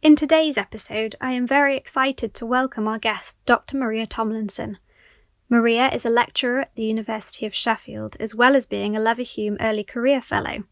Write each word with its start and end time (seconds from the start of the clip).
In 0.00 0.14
today's 0.14 0.56
episode, 0.56 1.16
I 1.20 1.32
am 1.32 1.44
very 1.44 1.76
excited 1.76 2.32
to 2.34 2.46
welcome 2.46 2.86
our 2.86 3.00
guest, 3.00 3.44
Dr. 3.46 3.76
Maria 3.76 4.06
Tomlinson. 4.06 4.78
Maria 5.48 5.88
is 5.88 6.06
a 6.06 6.10
lecturer 6.10 6.60
at 6.60 6.74
the 6.76 6.84
University 6.84 7.46
of 7.46 7.54
Sheffield, 7.54 8.16
as 8.20 8.32
well 8.32 8.54
as 8.54 8.64
being 8.64 8.94
a 8.94 9.00
Leverhulme 9.00 9.56
Early 9.58 9.82
Career 9.82 10.20
Fellow. 10.20 10.62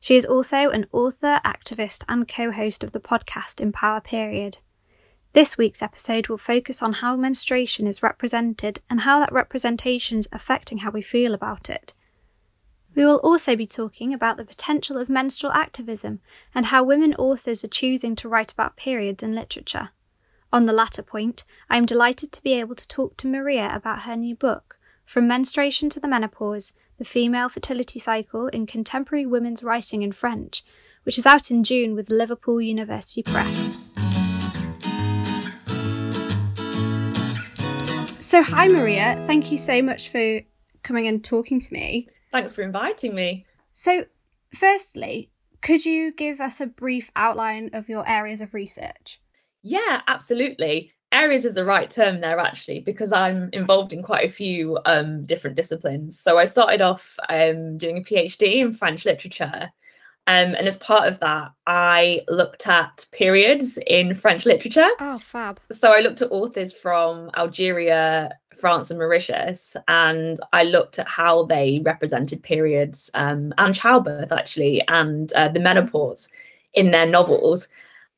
She 0.00 0.16
is 0.16 0.24
also 0.24 0.70
an 0.70 0.86
author, 0.92 1.42
activist, 1.44 2.04
and 2.08 2.26
co 2.26 2.52
host 2.52 2.82
of 2.82 2.92
the 2.92 3.00
podcast 3.00 3.60
Empower 3.60 4.00
Period. 4.00 4.58
This 5.34 5.58
week's 5.58 5.82
episode 5.82 6.28
will 6.28 6.38
focus 6.38 6.82
on 6.82 6.94
how 6.94 7.16
menstruation 7.16 7.86
is 7.86 8.02
represented 8.02 8.80
and 8.88 9.00
how 9.00 9.20
that 9.20 9.30
representation 9.30 10.20
is 10.20 10.28
affecting 10.32 10.78
how 10.78 10.90
we 10.90 11.02
feel 11.02 11.34
about 11.34 11.68
it. 11.68 11.92
We 12.94 13.04
will 13.04 13.18
also 13.18 13.54
be 13.54 13.66
talking 13.66 14.12
about 14.12 14.36
the 14.36 14.44
potential 14.44 14.98
of 14.98 15.08
menstrual 15.08 15.52
activism 15.52 16.20
and 16.54 16.66
how 16.66 16.82
women 16.82 17.14
authors 17.14 17.62
are 17.64 17.68
choosing 17.68 18.16
to 18.16 18.28
write 18.28 18.52
about 18.52 18.76
periods 18.76 19.22
in 19.22 19.34
literature. 19.34 19.90
On 20.52 20.66
the 20.66 20.72
latter 20.72 21.02
point, 21.02 21.44
I 21.68 21.76
am 21.76 21.86
delighted 21.86 22.32
to 22.32 22.42
be 22.42 22.54
able 22.54 22.74
to 22.74 22.88
talk 22.88 23.16
to 23.18 23.28
Maria 23.28 23.70
about 23.72 24.02
her 24.02 24.16
new 24.16 24.34
book, 24.34 24.78
From 25.06 25.28
Menstruation 25.28 25.88
to 25.90 26.00
the 26.00 26.08
Menopause 26.08 26.72
The 26.98 27.04
Female 27.04 27.48
Fertility 27.48 28.00
Cycle 28.00 28.48
in 28.48 28.66
Contemporary 28.66 29.24
Women's 29.24 29.62
Writing 29.62 30.02
in 30.02 30.10
French, 30.10 30.64
which 31.04 31.16
is 31.16 31.26
out 31.26 31.50
in 31.50 31.62
June 31.62 31.94
with 31.94 32.10
Liverpool 32.10 32.60
University 32.60 33.22
Press. 33.22 33.76
So, 38.18 38.42
hi, 38.42 38.68
Maria. 38.68 39.22
Thank 39.26 39.52
you 39.52 39.58
so 39.58 39.80
much 39.82 40.08
for 40.08 40.40
coming 40.82 41.06
and 41.06 41.22
talking 41.22 41.60
to 41.60 41.72
me. 41.72 42.08
Thanks 42.32 42.52
for 42.52 42.62
inviting 42.62 43.14
me. 43.14 43.44
So, 43.72 44.04
firstly, 44.54 45.30
could 45.62 45.84
you 45.84 46.12
give 46.12 46.40
us 46.40 46.60
a 46.60 46.66
brief 46.66 47.10
outline 47.16 47.70
of 47.72 47.88
your 47.88 48.08
areas 48.08 48.40
of 48.40 48.54
research? 48.54 49.20
Yeah, 49.62 50.00
absolutely. 50.08 50.92
Areas 51.12 51.44
is 51.44 51.54
the 51.54 51.64
right 51.64 51.90
term 51.90 52.18
there, 52.18 52.38
actually, 52.38 52.80
because 52.80 53.12
I'm 53.12 53.50
involved 53.52 53.92
in 53.92 54.02
quite 54.02 54.24
a 54.24 54.32
few 54.32 54.78
um, 54.86 55.26
different 55.26 55.56
disciplines. 55.56 56.18
So, 56.18 56.38
I 56.38 56.44
started 56.44 56.80
off 56.80 57.18
um, 57.28 57.78
doing 57.78 57.98
a 57.98 58.02
PhD 58.02 58.56
in 58.56 58.72
French 58.72 59.04
literature. 59.04 59.70
Um, 60.26 60.54
and 60.54 60.68
as 60.68 60.76
part 60.76 61.08
of 61.08 61.18
that, 61.20 61.50
I 61.66 62.20
looked 62.28 62.66
at 62.68 63.04
periods 63.10 63.78
in 63.86 64.14
French 64.14 64.46
literature. 64.46 64.88
Oh, 65.00 65.18
fab. 65.18 65.58
So 65.72 65.92
I 65.92 66.00
looked 66.00 66.22
at 66.22 66.30
authors 66.30 66.72
from 66.72 67.30
Algeria, 67.36 68.30
France, 68.60 68.90
and 68.90 68.98
Mauritius, 68.98 69.76
and 69.88 70.38
I 70.52 70.64
looked 70.64 70.98
at 70.98 71.08
how 71.08 71.44
they 71.44 71.80
represented 71.84 72.42
periods 72.42 73.10
um, 73.14 73.52
and 73.58 73.74
childbirth, 73.74 74.32
actually, 74.32 74.82
and 74.88 75.32
uh, 75.32 75.48
the 75.48 75.60
menopause 75.60 76.28
in 76.74 76.90
their 76.90 77.06
novels. 77.06 77.68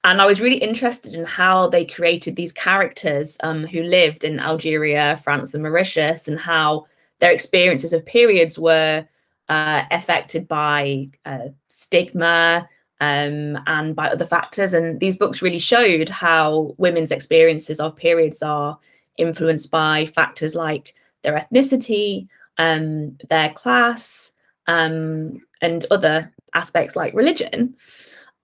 And 0.05 0.21
I 0.21 0.27
was 0.27 0.41
really 0.41 0.57
interested 0.57 1.15
in 1.15 1.25
how 1.25 1.69
they 1.69 1.85
created 1.85 2.35
these 2.35 2.53
characters 2.53 3.39
um, 3.45 3.67
who 3.67 3.83
lived 3.83 4.25
in 4.25 4.41
Algeria, 4.41 5.21
France, 5.23 5.55
and 5.55 5.63
Mauritius, 5.63 6.27
and 6.27 6.39
how 6.39 6.87
their 7.21 7.31
experiences 7.31 7.93
of 7.93 8.05
periods 8.05 8.59
were 8.59 9.07
uh, 9.49 9.83
affected 9.93 10.49
by 10.49 11.09
uh, 11.25 11.49
stigma 11.69 12.69
um, 13.01 13.59
and 13.67 13.95
by 13.95 14.09
other 14.09 14.25
factors. 14.25 14.75
And 14.75 14.99
these 14.99 15.17
books 15.17 15.41
really 15.41 15.61
showed 15.61 16.09
how 16.09 16.75
women's 16.79 17.13
experiences 17.13 17.79
of 17.79 17.97
periods 17.97 18.43
are 18.43 18.79
influenced 19.19 19.71
by 19.71 20.07
factors 20.07 20.55
like 20.55 20.95
their 21.23 21.39
ethnicity, 21.39 22.29
um, 22.59 23.17
their 23.29 23.51
class, 23.51 24.33
um, 24.67 25.41
and 25.61 25.87
other 25.91 26.33
aspects 26.55 26.97
like 26.97 27.15
religion. 27.15 27.75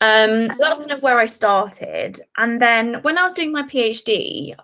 Um, 0.01 0.49
so 0.55 0.59
that's 0.61 0.79
kind 0.79 0.93
of 0.93 1.03
where 1.03 1.19
I 1.19 1.27
started. 1.27 2.21
And 2.37 2.63
then 2.63 2.95
when 3.03 3.19
I 3.19 3.25
was 3.25 3.33
doing 3.33 3.53
my 3.53 3.65
PhD, 3.65 4.55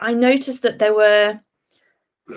I 0.00 0.14
noticed 0.14 0.62
that 0.62 0.78
there 0.78 0.94
were 0.94 1.40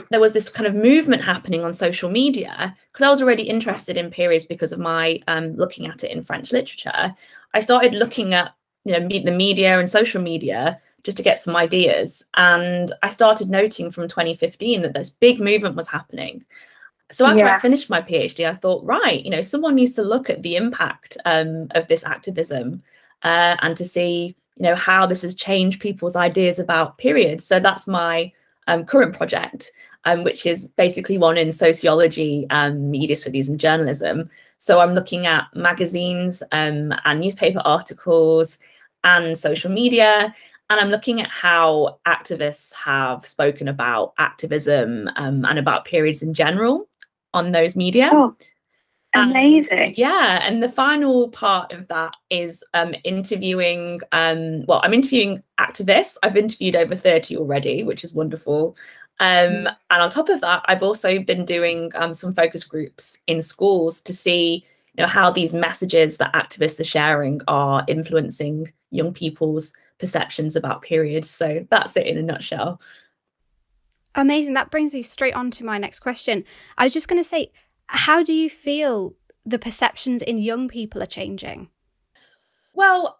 there 0.10 0.20
was 0.20 0.34
this 0.34 0.50
kind 0.50 0.68
of 0.68 0.76
movement 0.76 1.24
happening 1.24 1.64
on 1.64 1.72
social 1.72 2.10
media 2.10 2.76
because 2.92 3.06
I 3.06 3.10
was 3.10 3.22
already 3.22 3.44
interested 3.44 3.96
in 3.96 4.12
periods 4.12 4.44
because 4.44 4.74
of 4.74 4.80
my 4.80 5.22
um, 5.28 5.56
looking 5.56 5.88
at 5.88 6.04
it 6.04 6.12
in 6.12 6.24
French 6.24 6.52
literature. 6.52 7.16
I 7.54 7.60
started 7.62 7.94
looking 7.94 8.34
at 8.34 8.54
you 8.84 9.00
know 9.00 9.08
the 9.08 9.32
media 9.32 9.80
and 9.80 9.88
social 9.88 10.22
media 10.22 10.80
just 11.08 11.16
to 11.16 11.24
get 11.24 11.40
some 11.40 11.56
ideas. 11.56 12.22
And 12.36 12.92
I 13.02 13.08
started 13.08 13.50
noting 13.50 13.92
from 13.92 14.10
2015 14.10 14.82
that 14.82 14.94
this 14.94 15.10
big 15.10 15.40
movement 15.40 15.78
was 15.78 15.88
happening. 15.88 16.44
So 17.12 17.26
after 17.26 17.46
yeah. 17.46 17.56
I 17.56 17.60
finished 17.62 17.90
my 17.90 18.02
PhD, 18.02 18.46
I 18.46 18.54
thought, 18.54 18.84
right, 18.84 19.24
you 19.24 19.30
know, 19.30 19.42
someone 19.42 19.76
needs 19.76 19.94
to 19.94 20.02
look 20.02 20.30
at 20.30 20.42
the 20.42 20.58
impact 20.58 21.16
um, 21.24 21.70
of 21.76 21.88
this 21.88 22.04
activism 22.04 22.84
uh, 23.24 23.56
and 23.62 23.78
to 23.78 23.88
see, 23.88 24.36
you 24.58 24.64
know, 24.64 24.76
how 24.76 25.06
this 25.06 25.22
has 25.22 25.34
changed 25.34 25.80
people's 25.80 26.18
ideas 26.18 26.60
about 26.60 26.98
periods. 26.98 27.46
So 27.46 27.58
that's 27.62 27.88
my 27.88 28.30
um, 28.68 28.84
current 28.84 29.16
project, 29.16 29.72
um, 30.04 30.26
which 30.26 30.46
is 30.46 30.68
basically 30.68 31.18
one 31.18 31.38
in 31.38 31.54
sociology, 31.54 32.48
um, 32.50 32.92
media 32.92 33.16
studies, 33.16 33.48
and 33.48 33.58
journalism. 33.58 34.30
So 34.58 34.82
I'm 34.82 34.92
looking 34.92 35.26
at 35.26 35.46
magazines 35.56 36.44
um, 36.52 36.94
and 37.06 37.22
newspaper 37.22 37.62
articles 37.64 38.58
and 39.06 39.38
social 39.38 39.72
media 39.72 40.36
and 40.70 40.80
I'm 40.80 40.90
looking 40.90 41.22
at 41.22 41.30
how 41.30 42.00
activists 42.06 42.74
have 42.74 43.26
spoken 43.26 43.68
about 43.68 44.14
activism 44.18 45.10
um, 45.16 45.46
and 45.46 45.58
about 45.58 45.86
periods 45.86 46.22
in 46.22 46.34
general 46.34 46.90
on 47.34 47.52
those 47.52 47.76
media. 47.76 48.10
Oh, 48.12 48.36
amazing. 49.14 49.80
And, 49.80 49.98
yeah. 49.98 50.46
And 50.46 50.62
the 50.62 50.70
final 50.70 51.30
part 51.30 51.72
of 51.72 51.88
that 51.88 52.16
is 52.30 52.64
um, 52.74 52.94
interviewing, 53.06 54.02
um, 54.12 54.66
well, 54.66 54.82
I'm 54.84 54.94
interviewing 54.94 55.42
activists. 55.60 56.18
I've 56.24 56.38
interviewed 56.38 56.76
over 56.76 56.96
30 56.96 57.38
already, 57.38 57.84
which 57.84 58.04
is 58.04 58.14
wonderful. 58.14 58.76
Um, 59.20 59.28
mm. 59.50 59.76
And 59.90 60.02
on 60.02 60.10
top 60.10 60.28
of 60.28 60.42
that, 60.42 60.64
I've 60.66 60.84
also 60.84 61.20
been 61.20 61.46
doing 61.46 61.92
um, 61.96 62.14
some 62.14 62.34
focus 62.34 62.66
groups 62.66 63.18
in 63.28 63.42
schools 63.42 64.02
to 64.02 64.14
see 64.14 64.66
you 64.98 65.04
know, 65.04 65.08
how 65.08 65.32
these 65.32 65.54
messages 65.54 66.18
that 66.18 66.34
activists 66.34 66.80
are 66.80 66.84
sharing 66.84 67.40
are 67.48 67.86
influencing 67.88 68.72
young 68.92 69.14
people's 69.14 69.72
perceptions 70.00 70.56
about 70.56 70.82
periods. 70.82 71.30
So 71.30 71.66
that's 71.70 71.96
it 71.98 72.08
in 72.08 72.18
a 72.18 72.22
nutshell. 72.22 72.82
Amazing. 74.16 74.54
That 74.56 74.72
brings 74.72 74.94
me 74.94 75.02
straight 75.02 75.36
on 75.36 75.52
to 75.52 75.66
my 75.66 75.78
next 75.78 76.00
question. 76.00 76.44
I 76.78 76.86
was 76.86 76.94
just 76.94 77.08
going 77.08 77.20
to 77.20 77.28
say, 77.28 77.52
how 77.88 78.24
do 78.24 78.34
you 78.34 78.50
feel 78.50 79.14
the 79.46 79.60
perceptions 79.60 80.22
in 80.22 80.40
young 80.40 80.68
people 80.68 81.02
are 81.02 81.08
changing? 81.08 81.70
Well, 82.74 83.20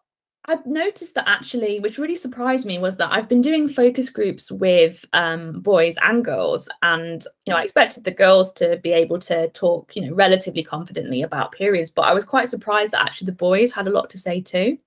I've 0.50 0.66
noticed 0.66 1.16
that 1.16 1.28
actually, 1.28 1.82
which 1.82 1.98
really 1.98 2.16
surprised 2.16 2.66
me, 2.66 2.78
was 2.78 2.96
that 2.98 3.12
I've 3.12 3.28
been 3.28 3.42
doing 3.42 3.68
focus 3.68 4.10
groups 4.10 4.50
with 4.50 5.04
um, 5.12 5.60
boys 5.60 5.98
and 6.02 6.24
girls, 6.24 6.70
and 6.82 7.26
you 7.46 7.52
know, 7.52 7.60
I 7.60 7.64
expected 7.64 8.06
the 8.06 8.12
girls 8.12 8.54
to 8.54 8.78
be 8.78 8.94
able 8.94 9.20
to 9.20 9.50
talk, 9.50 9.94
you 9.94 10.04
know, 10.04 10.14
relatively 10.14 10.64
confidently 10.64 11.22
about 11.22 11.52
periods, 11.52 11.90
but 11.90 12.04
I 12.04 12.14
was 12.14 12.24
quite 12.24 12.48
surprised 12.48 12.94
that 12.94 13.02
actually 13.02 13.26
the 13.26 13.34
boys 13.34 13.74
had 13.74 13.88
a 13.88 13.92
lot 13.92 14.10
to 14.12 14.18
say 14.18 14.40
too. 14.40 14.78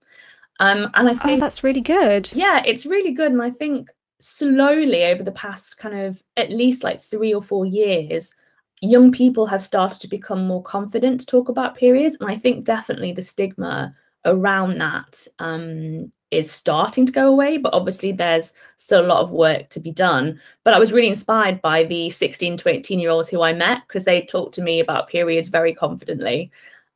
Um, 0.58 0.90
and 0.94 1.08
I 1.08 1.12
oh, 1.12 1.16
think 1.16 1.38
oh, 1.38 1.40
that's 1.40 1.64
really 1.64 1.80
good. 1.80 2.30
Yeah, 2.34 2.62
it's 2.66 2.84
really 2.84 3.12
good. 3.12 3.32
And 3.32 3.42
I 3.42 3.50
think 3.50 3.88
slowly 4.18 5.04
over 5.04 5.22
the 5.22 5.32
past 5.32 5.78
kind 5.78 5.98
of 5.98 6.22
at 6.36 6.50
least 6.50 6.84
like 6.84 7.00
three 7.00 7.32
or 7.32 7.40
four 7.40 7.64
years, 7.64 8.34
young 8.80 9.12
people 9.12 9.46
have 9.46 9.62
started 9.62 10.00
to 10.00 10.08
become 10.08 10.46
more 10.46 10.62
confident 10.62 11.20
to 11.20 11.26
talk 11.26 11.48
about 11.48 11.76
periods. 11.76 12.16
And 12.20 12.30
I 12.30 12.36
think 12.36 12.64
definitely 12.64 13.12
the 13.12 13.22
stigma 13.22 13.94
around 14.24 14.78
that 14.78 15.26
um, 15.38 16.12
is 16.30 16.50
starting 16.50 17.06
to 17.06 17.12
go 17.12 17.28
away. 17.28 17.56
But 17.56 17.74
obviously, 17.74 18.12
there's 18.12 18.52
still 18.76 19.04
a 19.04 19.06
lot 19.06 19.22
of 19.22 19.30
work 19.30 19.68
to 19.70 19.80
be 19.80 19.92
done. 19.92 20.40
But 20.64 20.74
I 20.74 20.78
was 20.78 20.92
really 20.92 21.08
inspired 21.08 21.60
by 21.62 21.84
the 21.84 22.10
16 22.10 22.58
to 22.58 22.68
18 22.68 22.98
year 22.98 23.10
olds 23.10 23.28
who 23.28 23.42
I 23.42 23.52
met 23.52 23.82
because 23.86 24.04
they 24.04 24.22
talked 24.22 24.54
to 24.54 24.62
me 24.62 24.80
about 24.80 25.08
periods 25.08 25.48
very 25.48 25.74
confidently. 25.74 26.50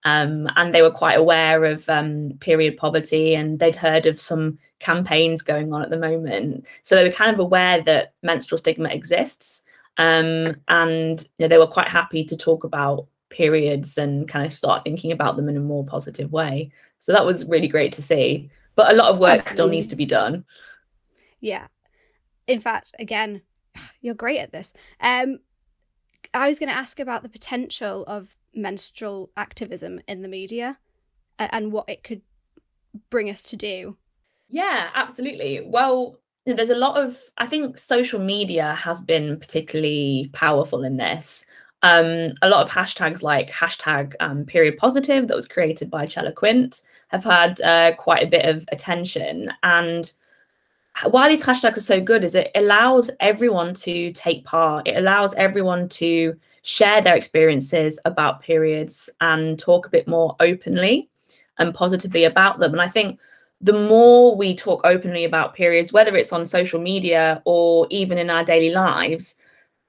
Um, 0.04 0.48
and 0.56 0.75
they 0.75 0.82
were 0.82 0.91
quite 0.91 1.19
aware 1.19 1.65
of 1.65 1.88
um, 1.88 2.32
period 2.41 2.76
poverty 2.76 3.34
and 3.34 3.59
they'd 3.59 3.76
heard 3.76 4.04
of 4.04 4.20
some 4.20 4.59
campaigns 4.78 5.40
going 5.40 5.73
on 5.73 5.82
at 5.82 5.90
the 5.90 5.96
moment. 5.96 6.67
So 6.82 6.94
they 6.94 7.05
were 7.05 7.11
kind 7.11 7.32
of 7.32 7.38
aware 7.38 7.82
that 7.82 8.12
menstrual 8.23 8.58
stigma 8.58 8.90
exists. 8.90 9.62
Um, 9.96 10.56
and 10.69 11.23
you 11.23 11.44
know, 11.44 11.49
they 11.49 11.58
were 11.58 11.67
quite 11.67 11.88
happy 11.88 12.25
to 12.25 12.37
talk 12.37 12.64
about 12.64 13.06
periods 13.31 13.96
and 13.96 14.28
kind 14.28 14.44
of 14.44 14.52
start 14.52 14.84
thinking 14.84 15.11
about 15.11 15.37
them 15.37 15.49
in 15.49 15.56
a 15.56 15.61
more 15.61 15.84
positive 15.87 16.32
way. 16.32 16.70
So 16.99 17.12
that 17.12 17.25
was 17.25 17.46
really 17.46 17.69
great 17.69 17.93
to 17.94 18.02
see. 18.02 18.50
But 18.76 18.93
a 18.93 18.96
lot 18.96 19.11
of 19.11 19.19
work 19.19 19.38
Absolutely. 19.38 19.52
still 19.52 19.69
needs 19.69 19.87
to 19.88 19.96
be 19.96 20.06
done. 20.06 20.44
Yeah. 21.40 21.67
In 22.46 22.61
fact, 22.61 22.94
again, 22.99 23.43
you're 24.00 24.14
great 24.14 24.40
at 24.40 24.52
this. 24.52 24.73
Um, 25.00 25.38
I 26.32 26.49
was 26.49 26.58
going 26.58 26.69
to 26.69 26.76
ask 26.76 26.99
about 26.99 27.23
the 27.23 27.28
potential 27.28 28.05
of 28.06 28.37
menstrual 28.54 29.30
activism 29.36 30.00
in 30.08 30.22
the 30.22 30.28
media 30.28 30.78
and 31.38 31.72
what 31.72 31.88
it 31.88 32.02
could 32.02 32.22
bring 33.10 33.28
us 33.30 33.42
to 33.44 33.56
do. 33.56 33.96
Yeah, 34.48 34.90
absolutely. 34.94 35.62
Well, 35.64 36.18
there's 36.46 36.70
a 36.70 36.76
lot 36.76 37.02
of, 37.02 37.18
I 37.38 37.46
think 37.46 37.78
social 37.78 38.20
media 38.20 38.74
has 38.74 39.00
been 39.00 39.38
particularly 39.38 40.30
powerful 40.32 40.84
in 40.84 40.96
this. 40.96 41.44
Um, 41.82 42.32
a 42.42 42.48
lot 42.48 42.62
of 42.62 42.70
hashtags 42.70 43.22
like 43.22 43.50
hashtag 43.50 44.14
um, 44.20 44.44
period 44.44 44.76
positive 44.78 45.28
that 45.28 45.36
was 45.36 45.48
created 45.48 45.90
by 45.90 46.06
Chella 46.06 46.32
Quint 46.32 46.82
have 47.08 47.24
had 47.24 47.60
uh, 47.60 47.94
quite 47.96 48.22
a 48.22 48.30
bit 48.30 48.46
of 48.46 48.64
attention. 48.72 49.52
And 49.62 50.10
why 51.10 51.28
these 51.28 51.42
hashtags 51.42 51.76
are 51.76 51.80
so 51.80 52.00
good 52.00 52.24
is 52.24 52.34
it 52.34 52.50
allows 52.54 53.10
everyone 53.20 53.74
to 53.74 54.12
take 54.12 54.44
part. 54.44 54.86
It 54.86 54.96
allows 54.96 55.34
everyone 55.34 55.88
to 55.90 56.38
share 56.64 57.02
their 57.02 57.14
experiences 57.14 57.99
about 58.06 58.40
periods 58.40 59.11
and 59.20 59.58
talk 59.58 59.87
a 59.87 59.90
bit 59.90 60.08
more 60.08 60.34
openly 60.40 61.11
and 61.58 61.75
positively 61.75 62.25
about 62.25 62.58
them. 62.58 62.72
And 62.72 62.81
I 62.81 62.88
think 62.88 63.20
the 63.61 63.87
more 63.87 64.34
we 64.34 64.56
talk 64.56 64.81
openly 64.82 65.25
about 65.25 65.55
periods, 65.55 65.93
whether 65.93 66.16
it's 66.16 66.32
on 66.32 66.46
social 66.46 66.81
media 66.81 67.43
or 67.44 67.87
even 67.90 68.16
in 68.16 68.31
our 68.31 68.44
daily 68.44 68.70
lives, 68.70 69.34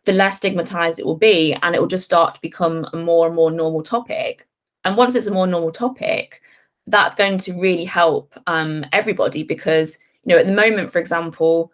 the 0.03 0.11
less 0.11 0.35
stigmatized 0.37 0.99
it 0.99 1.05
will 1.05 1.15
be. 1.15 1.53
And 1.63 1.73
it 1.73 1.79
will 1.79 1.87
just 1.87 2.05
start 2.05 2.35
to 2.35 2.41
become 2.41 2.85
a 2.91 2.97
more 2.97 3.25
and 3.25 3.35
more 3.35 3.51
normal 3.51 3.81
topic. 3.81 4.45
And 4.83 4.97
once 4.97 5.15
it's 5.15 5.27
a 5.27 5.31
more 5.31 5.47
normal 5.47 5.71
topic, 5.71 6.41
that's 6.87 7.15
going 7.15 7.37
to 7.37 7.53
really 7.53 7.85
help 7.85 8.33
um, 8.47 8.85
everybody 8.91 9.43
because 9.43 9.97
you 10.23 10.35
know 10.35 10.39
at 10.39 10.45
the 10.45 10.51
moment 10.51 10.91
for 10.91 10.99
example 10.99 11.71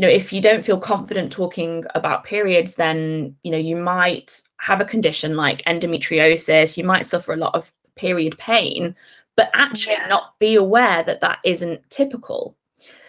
you 0.00 0.06
know 0.06 0.12
if 0.12 0.32
you 0.32 0.40
don't 0.40 0.64
feel 0.64 0.78
confident 0.78 1.30
talking 1.30 1.84
about 1.94 2.24
periods 2.24 2.76
then 2.76 3.36
you 3.42 3.50
know 3.50 3.58
you 3.58 3.76
might 3.76 4.40
have 4.56 4.80
a 4.80 4.84
condition 4.86 5.36
like 5.36 5.62
endometriosis. 5.64 6.78
You 6.78 6.84
might 6.84 7.04
suffer 7.04 7.34
a 7.34 7.36
lot 7.36 7.54
of 7.54 7.70
period 7.96 8.38
pain 8.38 8.96
but 9.36 9.50
actually 9.52 9.96
yeah. 9.96 10.06
not 10.06 10.38
be 10.38 10.54
aware 10.54 11.02
that 11.02 11.20
that 11.20 11.38
isn't 11.44 11.78
typical. 11.90 12.56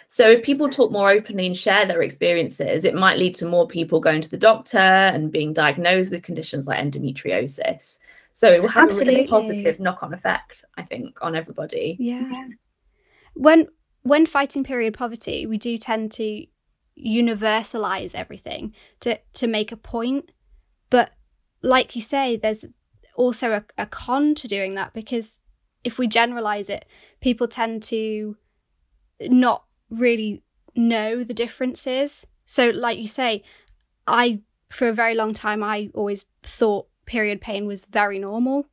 So 0.10 0.32
if 0.32 0.44
people 0.44 0.68
mm. 0.68 0.74
talk 0.74 0.92
more 0.92 1.10
openly 1.10 1.46
and 1.46 1.56
share 1.56 1.86
their 1.86 2.02
experiences 2.02 2.84
it 2.84 2.94
might 2.94 3.18
lead 3.18 3.36
to 3.36 3.46
more 3.46 3.68
people 3.68 4.02
going 4.02 4.20
to 4.20 4.30
the 4.30 4.36
doctor 4.36 4.78
and 4.78 5.32
being 5.32 5.54
diagnosed 5.54 6.12
with 6.12 6.24
conditions 6.24 6.68
like 6.68 6.78
endometriosis. 6.78 8.00
So 8.34 8.52
it 8.52 8.62
will 8.62 8.68
have 8.68 8.90
Absolutely. 8.90 9.14
a 9.14 9.18
really 9.20 9.30
positive 9.30 9.80
knock-on 9.80 10.14
effect 10.14 10.66
i 10.76 10.84
think 10.84 11.20
on 11.22 11.38
everybody. 11.38 11.96
Yeah. 12.02 12.20
Mm. 12.20 12.50
When 13.36 13.68
when 14.04 14.26
fighting 14.26 14.66
period 14.66 14.94
poverty, 14.94 15.46
we 15.46 15.58
do 15.58 15.78
tend 15.78 16.12
to 16.14 16.46
universalize 17.04 18.16
everything 18.16 18.74
to 19.00 19.20
to 19.34 19.48
make 19.48 19.72
a 19.72 19.78
point. 19.78 20.32
But 20.90 21.12
like 21.62 21.96
you 21.96 22.02
say, 22.02 22.38
there's 22.38 22.66
also 23.16 23.54
a, 23.54 23.64
a 23.78 23.86
con 23.86 24.36
to 24.36 24.48
doing 24.48 24.76
that 24.76 24.94
because 24.94 25.40
if 25.84 25.98
we 25.98 26.08
generalize 26.08 26.70
it, 26.70 26.86
people 27.22 27.48
tend 27.48 27.84
to 27.84 28.38
not 29.20 29.66
really 29.90 30.44
know 30.76 31.24
the 31.24 31.34
differences. 31.34 32.26
So, 32.46 32.70
like 32.70 32.98
you 32.98 33.08
say, 33.08 33.44
I 34.08 34.42
for 34.70 34.88
a 34.88 34.94
very 34.94 35.16
long 35.16 35.34
time 35.34 35.64
I 35.64 35.90
always 35.94 36.26
thought 36.44 36.88
period 37.06 37.42
pain 37.42 37.66
was 37.66 37.86
very 37.86 38.20
normal 38.20 38.66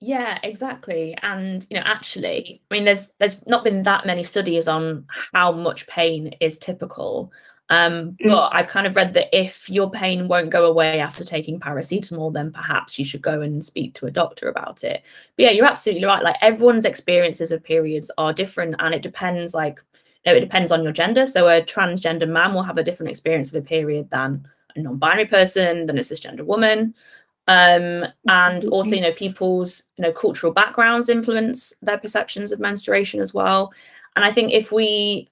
yeah, 0.00 0.38
exactly. 0.42 1.14
And 1.22 1.66
you 1.68 1.76
know, 1.76 1.82
actually, 1.84 2.62
I 2.70 2.74
mean, 2.74 2.84
there's 2.84 3.08
there's 3.18 3.46
not 3.46 3.64
been 3.64 3.82
that 3.82 4.06
many 4.06 4.22
studies 4.22 4.66
on 4.66 5.06
how 5.32 5.52
much 5.52 5.86
pain 5.86 6.34
is 6.40 6.56
typical. 6.58 7.30
Um, 7.68 8.16
mm. 8.20 8.30
but 8.30 8.50
I've 8.52 8.66
kind 8.66 8.86
of 8.86 8.96
read 8.96 9.14
that 9.14 9.28
if 9.32 9.70
your 9.70 9.88
pain 9.90 10.26
won't 10.26 10.50
go 10.50 10.64
away 10.64 10.98
after 10.98 11.22
taking 11.22 11.60
paracetamol, 11.60 12.32
then 12.32 12.50
perhaps 12.50 12.98
you 12.98 13.04
should 13.04 13.22
go 13.22 13.42
and 13.42 13.64
speak 13.64 13.94
to 13.94 14.06
a 14.06 14.10
doctor 14.10 14.48
about 14.48 14.82
it. 14.82 15.04
But 15.36 15.44
yeah, 15.44 15.50
you're 15.50 15.66
absolutely 15.66 16.04
right. 16.04 16.24
Like 16.24 16.36
everyone's 16.40 16.84
experiences 16.84 17.52
of 17.52 17.62
periods 17.62 18.10
are 18.18 18.32
different, 18.32 18.76
and 18.78 18.94
it 18.94 19.02
depends. 19.02 19.52
Like, 19.54 19.80
you 20.24 20.32
know, 20.32 20.38
it 20.38 20.40
depends 20.40 20.72
on 20.72 20.82
your 20.82 20.92
gender. 20.92 21.26
So 21.26 21.46
a 21.46 21.62
transgender 21.62 22.28
man 22.28 22.54
will 22.54 22.62
have 22.62 22.78
a 22.78 22.82
different 22.82 23.10
experience 23.10 23.50
of 23.50 23.56
a 23.56 23.66
period 23.66 24.10
than 24.10 24.48
a 24.74 24.80
non-binary 24.80 25.26
person, 25.26 25.84
than 25.84 25.98
a 25.98 26.02
cisgender 26.02 26.44
woman 26.44 26.94
um, 27.50 28.06
and 28.28 28.64
also 28.66 28.90
you 28.90 29.00
know 29.00 29.12
people's 29.12 29.82
you 29.96 30.02
know 30.02 30.12
cultural 30.12 30.52
backgrounds 30.52 31.08
influence 31.08 31.72
their 31.82 31.98
perceptions 31.98 32.52
of 32.52 32.60
menstruation 32.60 33.20
as 33.20 33.34
well. 33.34 33.72
And 34.16 34.24
i 34.24 34.32
think 34.32 34.52
if 34.52 34.72
we 34.72 35.28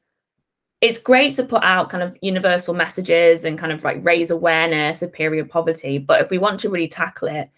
it's 0.80 0.98
great 0.98 1.34
to 1.34 1.42
put 1.42 1.62
out 1.64 1.90
kind 1.90 2.02
of 2.02 2.16
universal 2.22 2.72
messages 2.74 3.44
and 3.44 3.58
kind 3.58 3.72
of 3.72 3.82
like 3.82 4.04
raise 4.04 4.30
awareness 4.30 5.02
of 5.02 5.12
period 5.12 5.50
poverty 5.50 5.98
but 5.98 6.20
if 6.20 6.30
we 6.30 6.38
want 6.38 6.60
to 6.60 6.70
really 6.70 6.88
tackle 6.88 7.28
it 7.28 7.50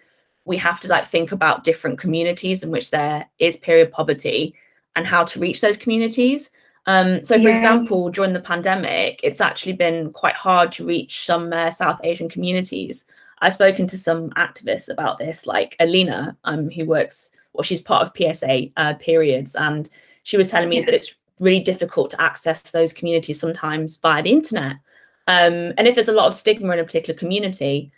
we 0.46 0.56
have 0.56 0.80
to 0.80 0.88
like 0.88 1.06
think 1.06 1.32
about 1.32 1.64
different 1.64 1.98
communities 1.98 2.62
in 2.62 2.70
which 2.70 2.90
there 2.90 3.28
is 3.38 3.56
period 3.58 3.92
poverty 3.92 4.54
and 4.96 5.06
how 5.06 5.22
to 5.24 5.38
reach 5.38 5.60
those 5.60 5.76
communities 5.76 6.50
um, 6.90 7.22
so 7.22 7.36
for 7.36 7.48
yeah. 7.48 7.56
example 7.56 8.10
during 8.10 8.32
the 8.32 8.40
pandemic 8.40 9.20
it's 9.22 9.40
actually 9.40 9.72
been 9.72 10.12
quite 10.12 10.34
hard 10.34 10.72
to 10.72 10.84
reach 10.84 11.24
some 11.24 11.52
uh, 11.52 11.70
south 11.70 12.00
asian 12.04 12.28
communities 12.28 13.04
I've 13.40 13.54
spoken 13.54 13.86
to 13.86 13.98
some 13.98 14.30
activists 14.30 14.90
about 14.90 15.18
this, 15.18 15.46
like 15.46 15.76
Alina, 15.80 16.36
um, 16.44 16.70
who 16.70 16.84
works, 16.84 17.30
well, 17.52 17.62
she's 17.62 17.80
part 17.80 18.02
of 18.02 18.12
PSA 18.16 18.66
uh, 18.76 18.94
periods, 18.94 19.54
and 19.54 19.88
she 20.24 20.36
was 20.36 20.50
telling 20.50 20.68
me 20.68 20.80
yeah. 20.80 20.84
that 20.86 20.94
it's 20.94 21.16
really 21.38 21.60
difficult 21.60 22.10
to 22.10 22.20
access 22.20 22.60
those 22.70 22.92
communities 22.92 23.40
sometimes 23.40 23.96
via 23.96 24.22
the 24.22 24.30
internet. 24.30 24.76
Um, 25.26 25.72
and 25.78 25.88
if 25.88 25.94
there's 25.94 26.08
a 26.08 26.12
lot 26.14 26.26
of 26.26 26.34
stigma 26.34 26.72
in 26.74 26.80
a 26.80 26.84
particular 26.84 27.18
community, 27.18 27.90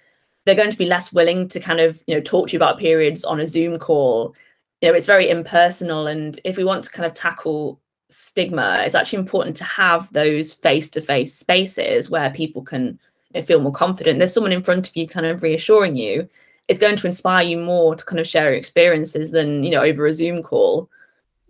they're 0.44 0.54
going 0.54 0.70
to 0.70 0.78
be 0.78 0.86
less 0.86 1.12
willing 1.12 1.48
to 1.48 1.58
kind 1.58 1.80
of, 1.80 2.02
you 2.06 2.14
know, 2.14 2.20
talk 2.20 2.48
to 2.48 2.52
you 2.52 2.58
about 2.58 2.78
periods 2.78 3.24
on 3.24 3.40
a 3.40 3.46
Zoom 3.46 3.78
call. 3.78 4.34
You 4.80 4.88
know, 4.88 4.94
it's 4.94 5.06
very 5.06 5.28
impersonal, 5.28 6.06
and 6.06 6.38
if 6.44 6.56
we 6.56 6.64
want 6.64 6.84
to 6.84 6.90
kind 6.90 7.06
of 7.06 7.14
tackle 7.14 7.80
stigma, 8.12 8.78
it's 8.80 8.94
actually 8.94 9.20
important 9.20 9.56
to 9.56 9.64
have 9.64 10.12
those 10.12 10.52
face-to-face 10.52 11.34
spaces 11.34 12.10
where 12.10 12.30
people 12.30 12.62
can 12.62 12.98
know, 13.34 13.42
feel 13.42 13.60
more 13.60 13.72
confident. 13.72 14.18
There's 14.18 14.32
someone 14.32 14.52
in 14.52 14.62
front 14.62 14.88
of 14.88 14.96
you 14.96 15.08
kind 15.08 15.26
of 15.26 15.42
reassuring 15.42 15.96
you. 15.96 16.28
It's 16.68 16.78
going 16.80 16.96
to 16.96 17.06
inspire 17.06 17.44
you 17.44 17.58
more 17.58 17.96
to 17.96 18.04
kind 18.04 18.20
of 18.20 18.26
share 18.26 18.50
your 18.50 18.54
experiences 18.54 19.30
than, 19.30 19.64
you 19.64 19.70
know, 19.70 19.82
over 19.82 20.06
a 20.06 20.12
Zoom 20.12 20.42
call. 20.42 20.88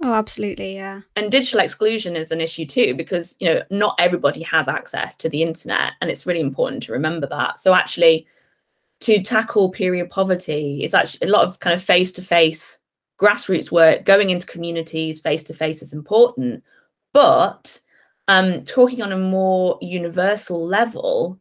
Oh, 0.04 0.14
absolutely, 0.14 0.74
yeah. 0.74 1.02
And 1.14 1.30
digital 1.30 1.60
exclusion 1.60 2.16
is 2.16 2.32
an 2.32 2.40
issue 2.40 2.66
too, 2.66 2.94
because 2.94 3.36
you 3.38 3.48
know 3.48 3.62
not 3.70 3.94
everybody 4.00 4.42
has 4.42 4.66
access 4.66 5.14
to 5.16 5.28
the 5.28 5.42
internet, 5.42 5.92
and 6.00 6.10
it's 6.10 6.26
really 6.26 6.40
important 6.40 6.82
to 6.84 6.92
remember 6.92 7.28
that. 7.28 7.60
So 7.60 7.72
actually, 7.72 8.26
to 9.00 9.22
tackle 9.22 9.68
period 9.68 10.10
poverty 10.10 10.82
is 10.82 10.92
actually 10.92 11.28
a 11.28 11.30
lot 11.30 11.44
of 11.44 11.60
kind 11.60 11.72
of 11.72 11.82
face-to-face 11.82 12.80
grassroots 13.22 13.70
work. 13.70 14.04
Going 14.04 14.30
into 14.30 14.46
communities 14.46 15.20
face 15.20 15.42
to 15.44 15.54
face 15.54 15.82
is 15.82 15.92
important, 15.92 16.62
but 17.12 17.78
um, 18.28 18.64
talking 18.64 19.02
on 19.02 19.12
a 19.12 19.18
more 19.18 19.78
universal 19.80 20.64
level 20.66 21.40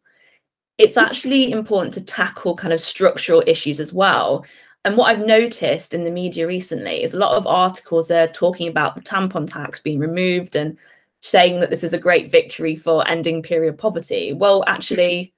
it's 0.78 0.96
actually 0.96 1.52
important 1.52 1.94
to 1.94 2.00
tackle 2.00 2.56
kind 2.56 2.72
of 2.72 2.80
structural 2.80 3.42
issues 3.46 3.78
as 3.78 3.92
well. 3.92 4.44
And 4.84 4.96
what 4.96 5.06
I've 5.06 5.24
noticed 5.24 5.94
in 5.94 6.02
the 6.02 6.10
media 6.10 6.46
recently 6.46 7.02
is 7.02 7.14
a 7.14 7.18
lot 7.18 7.36
of 7.36 7.46
articles 7.46 8.10
are 8.10 8.26
talking 8.26 8.66
about 8.66 8.96
the 8.96 9.02
tampon 9.02 9.46
tax 9.46 9.78
being 9.78 10.00
removed 10.00 10.56
and 10.56 10.76
saying 11.20 11.60
that 11.60 11.70
this 11.70 11.84
is 11.84 11.92
a 11.92 11.98
great 11.98 12.32
victory 12.32 12.74
for 12.74 13.06
ending 13.06 13.42
period 13.42 13.78
poverty. 13.78 14.32
Well, 14.32 14.64
actually, 14.66 15.32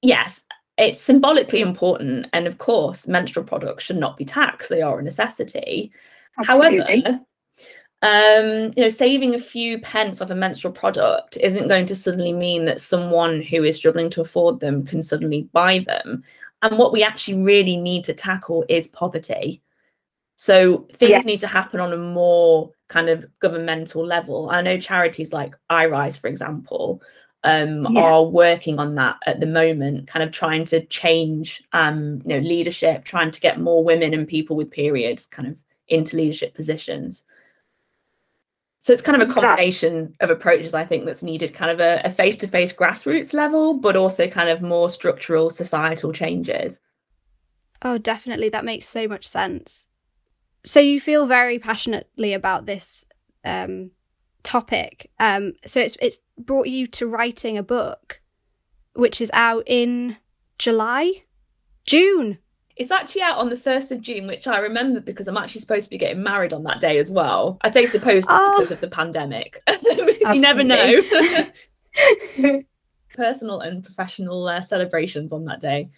yes, 0.00 0.44
it's 0.78 1.00
symbolically 1.00 1.60
important. 1.60 2.26
And 2.32 2.46
of 2.46 2.58
course, 2.58 3.06
menstrual 3.06 3.44
products 3.44 3.84
should 3.84 3.98
not 3.98 4.16
be 4.16 4.24
taxed, 4.24 4.70
they 4.70 4.82
are 4.82 4.98
a 4.98 5.02
necessity. 5.02 5.92
Absolutely. 6.38 7.02
However, 7.02 7.20
um, 8.02 8.72
you 8.76 8.82
know, 8.82 8.88
saving 8.88 9.34
a 9.34 9.40
few 9.40 9.78
pence 9.78 10.20
off 10.20 10.30
a 10.30 10.34
menstrual 10.34 10.72
product 10.72 11.38
isn't 11.40 11.68
going 11.68 11.86
to 11.86 11.94
suddenly 11.94 12.32
mean 12.32 12.64
that 12.64 12.80
someone 12.80 13.40
who 13.40 13.62
is 13.62 13.76
struggling 13.76 14.10
to 14.10 14.20
afford 14.20 14.58
them 14.58 14.84
can 14.84 15.02
suddenly 15.02 15.48
buy 15.52 15.84
them. 15.86 16.24
And 16.62 16.78
what 16.78 16.92
we 16.92 17.04
actually 17.04 17.42
really 17.42 17.76
need 17.76 18.02
to 18.04 18.14
tackle 18.14 18.64
is 18.68 18.88
poverty. 18.88 19.62
So 20.34 20.88
things 20.94 21.10
yeah. 21.10 21.18
need 21.20 21.40
to 21.40 21.46
happen 21.46 21.78
on 21.78 21.92
a 21.92 21.96
more 21.96 22.72
kind 22.88 23.08
of 23.08 23.24
governmental 23.38 24.04
level. 24.04 24.50
I 24.50 24.62
know 24.62 24.80
charities 24.80 25.32
like 25.32 25.54
iRise, 25.70 26.18
for 26.18 26.26
example, 26.26 27.00
um, 27.44 27.86
yeah. 27.90 28.00
are 28.00 28.24
working 28.24 28.78
on 28.78 28.94
that 28.96 29.16
at 29.26 29.40
the 29.40 29.46
moment, 29.46 30.06
kind 30.06 30.22
of 30.22 30.30
trying 30.30 30.64
to 30.66 30.84
change, 30.86 31.62
um, 31.72 32.22
you 32.24 32.34
know, 32.34 32.46
leadership, 32.46 33.04
trying 33.04 33.30
to 33.30 33.40
get 33.40 33.60
more 33.60 33.82
women 33.82 34.14
and 34.14 34.28
people 34.28 34.56
with 34.56 34.70
periods 34.70 35.26
kind 35.26 35.48
of 35.48 35.56
into 35.88 36.16
leadership 36.16 36.54
positions. 36.54 37.24
So 38.80 38.92
it's 38.92 39.02
kind 39.02 39.20
of 39.20 39.28
a 39.28 39.32
combination 39.32 40.12
of 40.18 40.30
approaches, 40.30 40.74
I 40.74 40.84
think, 40.84 41.04
that's 41.04 41.22
needed 41.22 41.54
kind 41.54 41.70
of 41.70 41.78
a 41.78 42.10
face 42.10 42.36
to 42.38 42.48
face 42.48 42.72
grassroots 42.72 43.32
level, 43.32 43.74
but 43.74 43.94
also 43.94 44.26
kind 44.26 44.48
of 44.48 44.60
more 44.60 44.90
structural 44.90 45.50
societal 45.50 46.12
changes. 46.12 46.80
Oh, 47.82 47.98
definitely. 47.98 48.48
That 48.48 48.64
makes 48.64 48.88
so 48.88 49.06
much 49.06 49.24
sense. 49.24 49.86
So 50.64 50.80
you 50.80 51.00
feel 51.00 51.26
very 51.26 51.60
passionately 51.60 52.32
about 52.32 52.66
this 52.66 53.04
um, 53.44 53.92
topic. 54.42 55.10
Um, 55.18 55.54
so 55.64 55.80
it's 55.80 55.96
it's 56.00 56.20
brought 56.38 56.68
you 56.68 56.86
to 56.88 57.06
writing 57.06 57.58
a 57.58 57.62
book, 57.62 58.20
which 58.94 59.20
is 59.20 59.30
out 59.32 59.64
in 59.66 60.16
July, 60.58 61.24
June. 61.86 62.38
It's 62.76 62.90
actually 62.90 63.22
out 63.22 63.36
on 63.36 63.50
the 63.50 63.56
1st 63.56 63.90
of 63.90 64.00
June, 64.00 64.26
which 64.26 64.46
I 64.46 64.58
remember 64.58 65.00
because 65.00 65.28
I'm 65.28 65.36
actually 65.36 65.60
supposed 65.60 65.84
to 65.84 65.90
be 65.90 65.98
getting 65.98 66.22
married 66.22 66.54
on 66.54 66.62
that 66.62 66.80
day 66.80 66.98
as 66.98 67.10
well. 67.10 67.58
I 67.60 67.70
say 67.70 67.84
supposed 67.84 68.26
oh, 68.30 68.54
because 68.56 68.70
of 68.70 68.80
the 68.80 68.88
pandemic. 68.88 69.62
you 69.68 70.40
never 70.40 70.64
know. 70.64 71.02
Personal 73.14 73.60
and 73.60 73.84
professional 73.84 74.48
uh, 74.48 74.62
celebrations 74.62 75.32
on 75.32 75.44
that 75.44 75.60
day. 75.60 75.90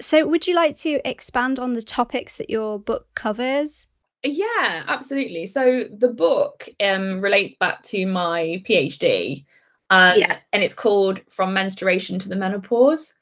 So, 0.00 0.26
would 0.26 0.46
you 0.46 0.54
like 0.54 0.78
to 0.78 1.06
expand 1.06 1.58
on 1.58 1.74
the 1.74 1.82
topics 1.82 2.36
that 2.36 2.48
your 2.48 2.78
book 2.78 3.08
covers? 3.14 3.86
Yeah, 4.24 4.84
absolutely. 4.88 5.46
So 5.46 5.84
the 5.96 6.08
book 6.08 6.68
um, 6.82 7.20
relates 7.20 7.56
back 7.56 7.82
to 7.84 8.04
my 8.06 8.62
PhD, 8.68 9.44
um, 9.90 10.18
Yeah. 10.18 10.38
and 10.52 10.62
it's 10.62 10.74
called 10.74 11.20
From 11.30 11.52
Menstruation 11.54 12.18
to 12.20 12.28
the 12.28 12.36
Menopause. 12.36 13.14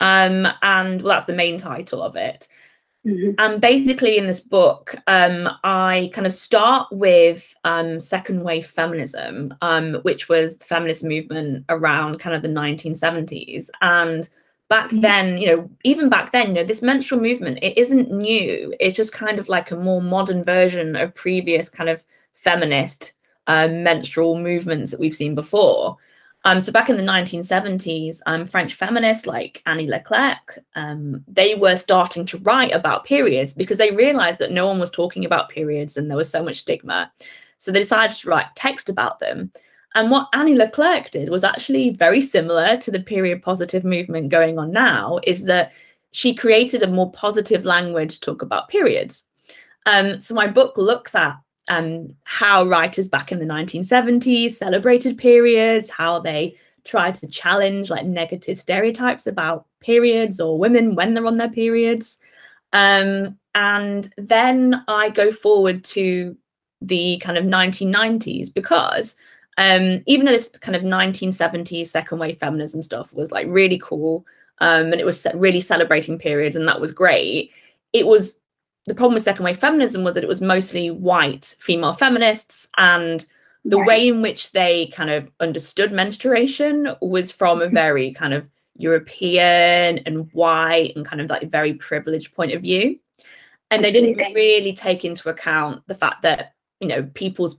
Um, 0.00 0.46
and 0.62 1.02
well, 1.02 1.14
that's 1.14 1.24
the 1.24 1.32
main 1.34 1.58
title 1.58 2.02
of 2.02 2.16
it. 2.16 2.46
Mhm. 3.06 3.34
And 3.38 3.60
basically, 3.60 4.18
in 4.18 4.26
this 4.26 4.40
book, 4.40 4.94
um, 5.06 5.48
I 5.64 6.10
kind 6.12 6.26
of 6.26 6.32
start 6.34 6.88
with 6.92 7.54
um, 7.64 7.98
second 8.00 8.42
wave 8.42 8.66
feminism, 8.66 9.54
um, 9.62 9.94
which 10.02 10.28
was 10.28 10.58
the 10.58 10.64
feminist 10.64 11.04
movement 11.04 11.64
around 11.68 12.18
kind 12.18 12.36
of 12.36 12.42
the 12.42 12.48
1970s. 12.48 13.70
And 13.80 14.28
back 14.68 14.90
Mhm. 14.90 15.02
then, 15.02 15.38
you 15.38 15.46
know, 15.46 15.70
even 15.84 16.08
back 16.08 16.32
then, 16.32 16.48
you 16.48 16.54
know, 16.54 16.64
this 16.64 16.82
menstrual 16.82 17.20
movement, 17.20 17.58
it 17.62 17.76
isn't 17.78 18.10
new. 18.10 18.74
It's 18.80 18.96
just 18.96 19.12
kind 19.12 19.38
of 19.38 19.48
like 19.48 19.70
a 19.70 19.76
more 19.76 20.02
modern 20.02 20.42
version 20.44 20.96
of 20.96 21.14
previous 21.14 21.68
kind 21.68 21.88
of 21.90 22.02
feminist 22.34 23.12
um, 23.48 23.82
menstrual 23.84 24.38
movements 24.38 24.90
that 24.90 24.98
we've 25.00 25.14
seen 25.14 25.34
before. 25.36 25.96
Um, 26.44 26.60
so 26.60 26.70
back 26.72 26.88
in 26.88 26.96
the 26.96 27.02
1970s, 27.02 28.22
um, 28.26 28.44
French 28.44 28.74
feminists 28.74 29.26
like 29.26 29.62
Annie 29.66 29.88
Leclerc, 29.88 30.58
um, 30.76 31.24
they 31.26 31.54
were 31.56 31.76
starting 31.76 32.24
to 32.26 32.38
write 32.38 32.72
about 32.72 33.04
periods 33.04 33.52
because 33.54 33.78
they 33.78 33.90
realized 33.90 34.38
that 34.38 34.52
no 34.52 34.66
one 34.66 34.78
was 34.78 34.90
talking 34.90 35.24
about 35.24 35.48
periods 35.48 35.96
and 35.96 36.08
there 36.10 36.16
was 36.16 36.30
so 36.30 36.42
much 36.44 36.58
stigma. 36.60 37.10
So 37.58 37.72
they 37.72 37.80
decided 37.80 38.16
to 38.18 38.28
write 38.28 38.46
text 38.54 38.88
about 38.88 39.18
them. 39.18 39.50
And 39.96 40.10
what 40.10 40.28
Annie 40.34 40.54
Leclerc 40.54 41.10
did 41.10 41.30
was 41.30 41.42
actually 41.42 41.88
very 41.88 42.20
similar 42.20 42.76
to 42.76 42.90
the 42.90 43.00
period 43.00 43.40
positive 43.40 43.82
movement 43.82 44.28
going 44.28 44.58
on 44.58 44.70
now, 44.70 45.18
is 45.24 45.44
that 45.44 45.72
she 46.12 46.34
created 46.34 46.82
a 46.82 46.86
more 46.86 47.10
positive 47.12 47.64
language 47.64 48.14
to 48.14 48.20
talk 48.20 48.42
about 48.42 48.68
periods. 48.68 49.24
Um, 49.86 50.20
so 50.20 50.34
my 50.34 50.48
book 50.48 50.76
looks 50.76 51.14
at 51.14 51.36
um, 51.68 52.14
how 52.24 52.64
writers 52.64 53.08
back 53.08 53.32
in 53.32 53.38
the 53.38 53.46
1970s 53.46 54.52
celebrated 54.52 55.16
periods, 55.16 55.88
how 55.88 56.20
they 56.20 56.58
tried 56.84 57.14
to 57.14 57.28
challenge 57.28 57.88
like 57.88 58.04
negative 58.04 58.58
stereotypes 58.60 59.26
about 59.26 59.64
periods 59.80 60.40
or 60.40 60.58
women 60.58 60.94
when 60.94 61.14
they're 61.14 61.26
on 61.26 61.38
their 61.38 61.50
periods. 61.50 62.18
Um, 62.74 63.38
and 63.54 64.12
then 64.18 64.84
I 64.88 65.08
go 65.08 65.32
forward 65.32 65.84
to 65.84 66.36
the 66.82 67.16
kind 67.18 67.38
of 67.38 67.44
1990s 67.44 68.52
because 68.52 69.14
um, 69.58 70.02
even 70.06 70.26
though 70.26 70.32
this 70.32 70.48
kind 70.48 70.76
of 70.76 70.82
1970s 70.82 71.86
second 71.86 72.18
wave 72.18 72.38
feminism 72.38 72.82
stuff 72.82 73.12
was 73.12 73.30
like 73.30 73.46
really 73.48 73.78
cool 73.78 74.26
um, 74.60 74.92
and 74.92 75.00
it 75.00 75.06
was 75.06 75.26
really 75.34 75.60
celebrating 75.60 76.18
periods 76.18 76.56
and 76.56 76.68
that 76.68 76.80
was 76.80 76.92
great, 76.92 77.50
it 77.92 78.06
was 78.06 78.40
the 78.86 78.94
problem 78.94 79.14
with 79.14 79.22
second 79.22 79.44
wave 79.44 79.58
feminism 79.58 80.04
was 80.04 80.14
that 80.14 80.24
it 80.24 80.28
was 80.28 80.40
mostly 80.40 80.90
white 80.90 81.56
female 81.58 81.92
feminists 81.92 82.68
and 82.76 83.26
the 83.64 83.78
Right. 83.78 83.86
way 83.86 84.08
in 84.08 84.22
which 84.22 84.52
they 84.52 84.86
kind 84.88 85.10
of 85.10 85.28
understood 85.40 85.90
menstruation 85.90 86.94
was 87.02 87.32
from 87.32 87.60
a 87.60 87.68
very 87.68 88.12
kind 88.12 88.32
of 88.32 88.48
European 88.76 89.98
and 90.06 90.30
white 90.32 90.94
and 90.94 91.04
kind 91.04 91.20
of 91.20 91.28
like 91.30 91.50
very 91.50 91.74
privileged 91.74 92.32
point 92.34 92.52
of 92.52 92.62
view. 92.62 92.98
And 93.72 93.82
they 93.82 93.90
didn't 93.90 94.32
really 94.34 94.72
take 94.72 95.04
into 95.04 95.28
account 95.28 95.82
the 95.88 95.94
fact 95.94 96.22
that, 96.22 96.54
you 96.78 96.86
know, 96.86 97.02
people's 97.14 97.56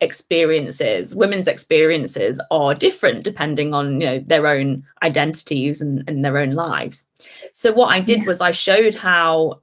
experiences, 0.00 1.14
women's 1.14 1.48
experiences 1.48 2.40
are 2.50 2.74
different 2.74 3.24
depending 3.24 3.74
on, 3.74 4.00
you 4.00 4.06
know, 4.06 4.18
their 4.18 4.46
own 4.46 4.84
identities 5.02 5.80
and, 5.80 6.04
and 6.06 6.24
their 6.24 6.38
own 6.38 6.52
lives. 6.52 7.04
So 7.52 7.72
what 7.72 7.88
I 7.88 8.00
did 8.00 8.20
Yeah. 8.20 8.26
was 8.26 8.40
I 8.40 8.50
showed 8.50 8.94
how 8.94 9.62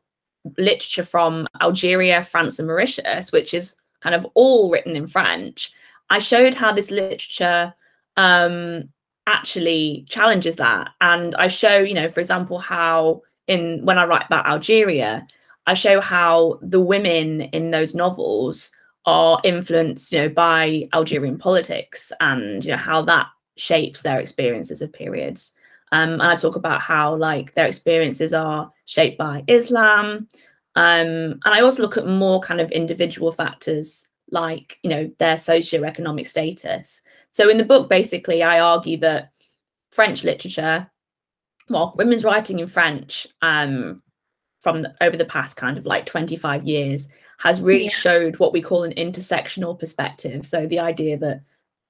literature 0.57 1.03
from 1.03 1.47
Algeria, 1.61 2.23
France, 2.23 2.59
and 2.59 2.67
Mauritius, 2.67 3.31
which 3.31 3.53
is 3.53 3.75
kind 4.01 4.15
of 4.15 4.27
all 4.33 4.71
written 4.71 4.95
in 4.95 5.07
French, 5.07 5.71
I 6.09 6.19
showed 6.19 6.53
how 6.53 6.73
this 6.73 6.91
literature 6.91 7.73
um, 8.17 8.89
actually 9.27 10.05
challenges 10.09 10.57
that. 10.57 10.89
And 10.99 11.33
I 11.35 11.47
show, 11.47 11.77
you 11.77 11.93
know, 11.93 12.09
for 12.09 12.19
example, 12.19 12.59
how 12.59 13.21
in 13.47 13.85
when 13.85 13.97
I 13.97 14.05
write 14.05 14.25
about 14.25 14.45
Algeria, 14.45 15.25
I 15.65 15.75
show 15.75 16.01
how 16.01 16.59
the 16.61 16.81
women 16.81 17.41
in 17.41 17.71
those 17.71 17.95
novels 17.95 18.71
are 19.05 19.39
influenced, 19.43 20.11
you 20.11 20.19
know, 20.19 20.29
by 20.29 20.87
Algerian 20.93 21.37
politics 21.37 22.11
and 22.19 22.63
you 22.63 22.71
know 22.71 22.77
how 22.77 23.01
that 23.01 23.27
shapes 23.57 24.01
their 24.01 24.19
experiences 24.19 24.81
of 24.81 24.93
periods. 24.93 25.51
Um, 25.91 26.13
and 26.13 26.23
I 26.23 26.35
talk 26.35 26.55
about 26.55 26.81
how 26.81 27.15
like 27.15 27.53
their 27.53 27.67
experiences 27.67 28.33
are 28.33 28.71
shaped 28.85 29.17
by 29.17 29.43
Islam. 29.47 30.27
Um, 30.75 31.05
and 31.05 31.41
I 31.45 31.61
also 31.61 31.83
look 31.83 31.97
at 31.97 32.07
more 32.07 32.39
kind 32.39 32.59
of 32.59 32.71
individual 32.71 33.31
factors 33.31 34.07
like, 34.31 34.79
you 34.81 34.89
know, 34.89 35.11
their 35.19 35.35
socioeconomic 35.35 36.27
status. 36.27 37.01
So 37.31 37.49
in 37.49 37.57
the 37.57 37.65
book, 37.65 37.89
basically, 37.89 38.41
I 38.41 38.59
argue 38.59 38.97
that 38.99 39.31
French 39.91 40.23
literature, 40.23 40.89
well, 41.69 41.93
women's 41.95 42.23
writing 42.23 42.59
in 42.59 42.67
French 42.67 43.27
um, 43.43 44.01
from 44.61 44.79
the, 44.79 44.95
over 45.01 45.15
the 45.15 45.25
past 45.25 45.57
kind 45.57 45.77
of 45.77 45.85
like 45.85 46.07
25 46.07 46.63
years 46.63 47.07
has 47.43 47.61
really 47.61 47.85
Yeah. 47.85 47.89
showed 47.89 48.39
what 48.39 48.53
we 48.53 48.61
call 48.61 48.83
an 48.83 48.93
intersectional 48.93 49.77
perspective. 49.77 50.45
So 50.45 50.65
the 50.65 50.79
idea 50.79 51.17
that 51.17 51.41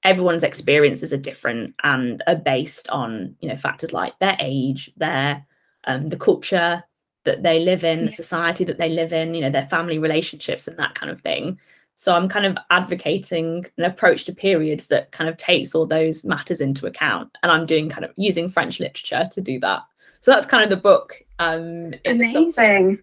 everyone's 0.03 0.43
experiences 0.43 1.13
are 1.13 1.17
different 1.17 1.75
and 1.83 2.23
are 2.27 2.35
based 2.35 2.89
on 2.89 3.35
you 3.39 3.47
know 3.47 3.55
factors 3.55 3.93
like 3.93 4.17
their 4.19 4.35
age 4.39 4.91
their 4.97 5.45
um, 5.85 6.07
the 6.07 6.17
culture 6.17 6.83
that 7.23 7.43
they 7.43 7.59
live 7.59 7.83
in 7.85 8.05
the 8.05 8.11
society 8.11 8.65
that 8.65 8.77
they 8.77 8.89
live 8.89 9.13
in 9.13 9.33
you 9.33 9.41
know 9.41 9.49
their 9.49 9.67
family 9.67 9.97
relationships 9.99 10.67
and 10.67 10.77
that 10.77 10.95
kind 10.95 11.09
of 11.09 11.21
thing 11.21 11.57
so 11.95 12.13
i'm 12.13 12.27
kind 12.27 12.45
of 12.45 12.57
advocating 12.69 13.65
an 13.77 13.85
approach 13.85 14.25
to 14.25 14.33
periods 14.33 14.87
that 14.87 15.11
kind 15.13 15.29
of 15.29 15.37
takes 15.37 15.73
all 15.73 15.85
those 15.85 16.25
matters 16.25 16.59
into 16.59 16.85
account 16.85 17.29
and 17.43 17.51
i'm 17.51 17.65
doing 17.65 17.87
kind 17.87 18.03
of 18.03 18.11
using 18.17 18.49
french 18.49 18.79
literature 18.81 19.25
to 19.31 19.39
do 19.39 19.57
that 19.59 19.83
so 20.19 20.31
that's 20.31 20.45
kind 20.45 20.63
of 20.65 20.69
the 20.69 20.75
book 20.75 21.21
um 21.39 21.93
Amazing. 22.05 22.99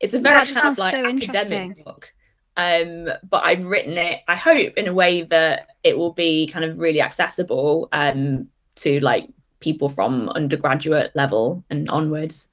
It's 0.00 0.14
a 0.14 0.20
very 0.20 0.46
kind 0.46 0.68
of 0.68 0.78
like 0.78 0.94
so 0.94 1.06
academic 1.06 1.84
book. 1.84 2.12
Um, 2.56 3.08
but 3.28 3.44
I've 3.44 3.64
written 3.64 3.96
it, 3.96 4.20
I 4.28 4.36
hope, 4.36 4.74
in 4.76 4.88
a 4.88 4.92
way 4.92 5.22
that 5.22 5.68
it 5.84 5.96
will 5.96 6.12
be 6.12 6.46
kind 6.48 6.64
of 6.64 6.78
really 6.78 7.00
accessible 7.00 7.88
um 7.92 8.48
to 8.76 9.00
like 9.00 9.28
people 9.60 9.88
from 9.88 10.28
undergraduate 10.30 11.12
level 11.14 11.64
and 11.70 11.88
onwards. 11.90 12.48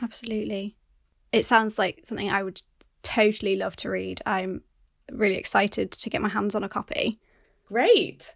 Absolutely. 0.00 0.76
It 1.32 1.44
sounds 1.44 1.78
like 1.78 2.00
something 2.04 2.30
I 2.30 2.42
would 2.42 2.62
totally 3.02 3.56
love 3.56 3.76
to 3.76 3.90
read. 3.90 4.22
I'm 4.24 4.62
really 5.10 5.36
excited 5.36 5.90
to 5.90 6.10
get 6.10 6.22
my 6.22 6.28
hands 6.28 6.54
on 6.54 6.64
a 6.64 6.68
copy. 6.68 7.18
Great. 7.66 8.34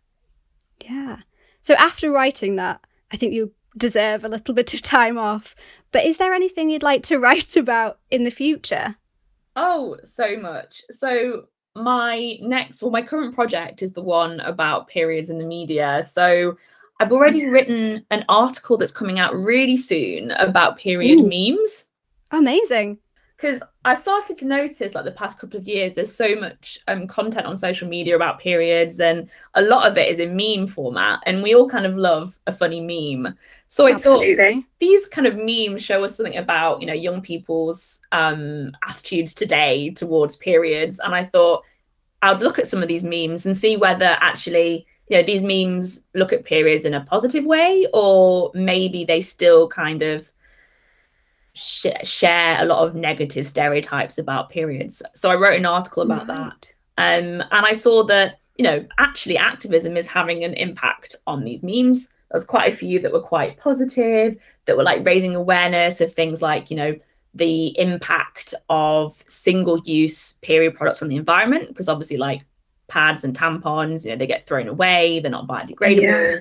Yeah. 0.85 1.19
So 1.63 1.75
after 1.75 2.11
writing 2.11 2.57
that, 2.57 2.81
I 3.13 3.17
think 3.17 3.33
you 3.33 3.53
deserve 3.77 4.25
a 4.25 4.29
little 4.29 4.55
bit 4.55 4.75
of 4.75 4.83
time 4.83 5.19
off. 5.19 5.55
But 5.93 6.05
is 6.05 6.19
there 6.19 6.35
anything 6.35 6.71
you'd 6.71 6.83
like 6.83 7.03
to 7.05 7.19
write 7.21 7.57
about 7.57 7.99
in 8.11 8.25
the 8.25 8.31
future? 8.31 8.97
Oh, 9.55 9.97
so 10.05 10.37
much. 10.37 10.83
So 10.91 11.47
my 11.75 12.39
next, 12.41 12.83
well, 12.83 12.91
my 12.91 13.03
current 13.03 13.35
project 13.35 13.83
is 13.83 13.93
the 13.93 14.03
one 14.03 14.41
about 14.41 14.89
periods 14.89 15.31
in 15.31 15.39
the 15.39 15.45
media. 15.45 16.03
So 16.09 16.57
I've 17.01 17.13
already 17.13 17.47
written 17.47 18.05
an 18.11 18.25
article 18.29 18.77
that's 18.77 18.93
coming 18.93 19.19
out 19.19 19.35
really 19.35 19.77
soon 19.77 20.31
about 20.33 20.79
period 20.79 21.21
Ooh. 21.21 21.29
memes. 21.29 21.87
Amazing. 22.31 22.99
Because 23.37 23.63
I 23.85 23.95
started 23.95 24.39
to 24.39 24.47
notice 24.47 24.95
like 24.95 25.05
the 25.05 25.13
past 25.13 25.39
couple 25.39 25.61
of 25.61 25.69
years, 25.69 25.95
there's 25.95 26.15
so 26.15 26.35
much 26.37 26.79
um, 26.89 27.07
content 27.07 27.47
on 27.47 27.57
social 27.57 27.87
media 27.87 28.17
about 28.17 28.41
periods, 28.41 28.99
and 28.99 29.29
a 29.55 29.63
lot 29.63 29.87
of 29.87 29.99
it 29.99 30.09
is 30.09 30.21
in 30.21 30.37
meme 30.37 30.67
format, 30.67 31.21
and 31.27 31.43
we 31.43 31.55
all 31.55 31.69
kind 31.69 31.85
of 31.85 31.97
love 31.97 32.39
a 32.47 32.53
funny 32.53 32.81
meme. 32.81 33.35
So 33.69 33.87
I 33.87 33.95
thought 33.95 34.25
these 34.81 35.07
kind 35.09 35.27
of 35.27 35.37
memes 35.37 35.83
show 35.83 36.03
us 36.05 36.17
something 36.17 36.37
about 36.37 36.81
you 36.81 36.87
know 36.87 36.95
young 36.95 37.21
people's 37.21 38.01
um, 38.13 38.73
attitudes 38.87 39.35
today 39.35 39.91
towards 39.91 40.37
periods, 40.37 40.99
and 40.99 41.15
I 41.15 41.25
thought 41.25 41.63
I 42.23 42.33
would 42.33 42.43
look 42.43 42.59
at 42.59 42.69
some 42.69 42.83
of 42.83 42.89
these 42.89 43.05
memes 43.05 43.45
and 43.45 43.57
see 43.57 43.77
whether 43.77 44.17
actually 44.21 44.87
you 45.09 45.19
know 45.19 45.23
these 45.23 45.43
memes 45.43 46.01
look 46.15 46.33
at 46.33 46.45
periods 46.45 46.87
in 46.87 46.95
a 46.95 47.05
positive 47.05 47.45
way, 47.45 47.87
or 47.93 48.51
maybe 48.55 49.05
they 49.05 49.21
still 49.21 49.69
kind 49.69 50.01
of 50.01 50.31
sh- 51.57 51.87
share 52.03 52.61
a 52.61 52.65
lot 52.65 52.87
of 52.87 52.95
negative 52.95 53.47
stereotypes 53.47 54.19
about 54.19 54.51
periods. 54.51 55.03
So 55.15 55.31
I 55.31 55.35
wrote 55.35 55.59
an 55.59 55.67
article 55.67 56.03
about 56.03 56.27
that. 56.27 56.71
Um, 56.99 57.43
and 57.51 57.67
I 57.67 57.73
saw 57.73 58.05
that, 58.05 58.39
you 58.57 58.63
know, 58.63 58.85
actually 58.99 59.37
activism 59.37 59.97
is 59.97 60.07
having 60.07 60.45
an 60.45 60.55
impact 60.55 61.17
on 61.27 61.45
these 61.45 61.63
memes. 61.63 62.09
There's 62.31 62.45
quite 62.45 62.73
a 62.73 62.77
few 62.77 62.99
that 63.01 63.13
were 63.13 63.21
quite 63.21 63.59
positive, 63.59 64.37
that 64.67 64.77
were 64.77 64.83
like 64.83 65.05
raising 65.05 65.35
awareness 65.35 66.01
of 66.01 66.13
things 66.13 66.43
like, 66.43 66.71
you 66.71 66.77
know, 66.77 66.97
the 67.35 67.79
impact 67.79 68.55
of 68.69 69.23
single 69.29 69.79
use 69.85 70.33
period 70.43 70.75
products 70.75 71.03
on 71.03 71.09
the 71.09 71.17
environment. 71.17 71.69
Because 71.69 71.89
obviously, 71.89 72.17
like 72.17 72.43
pads 72.89 73.25
and 73.25 73.37
tampons, 73.37 74.05
you 74.05 74.11
know, 74.11 74.17
they 74.17 74.27
get 74.27 74.47
thrown 74.47 74.69
away, 74.69 75.21
they're 75.21 75.31
not 75.31 75.47
biodegradable. 75.47 76.03
Yeah. 76.03 76.41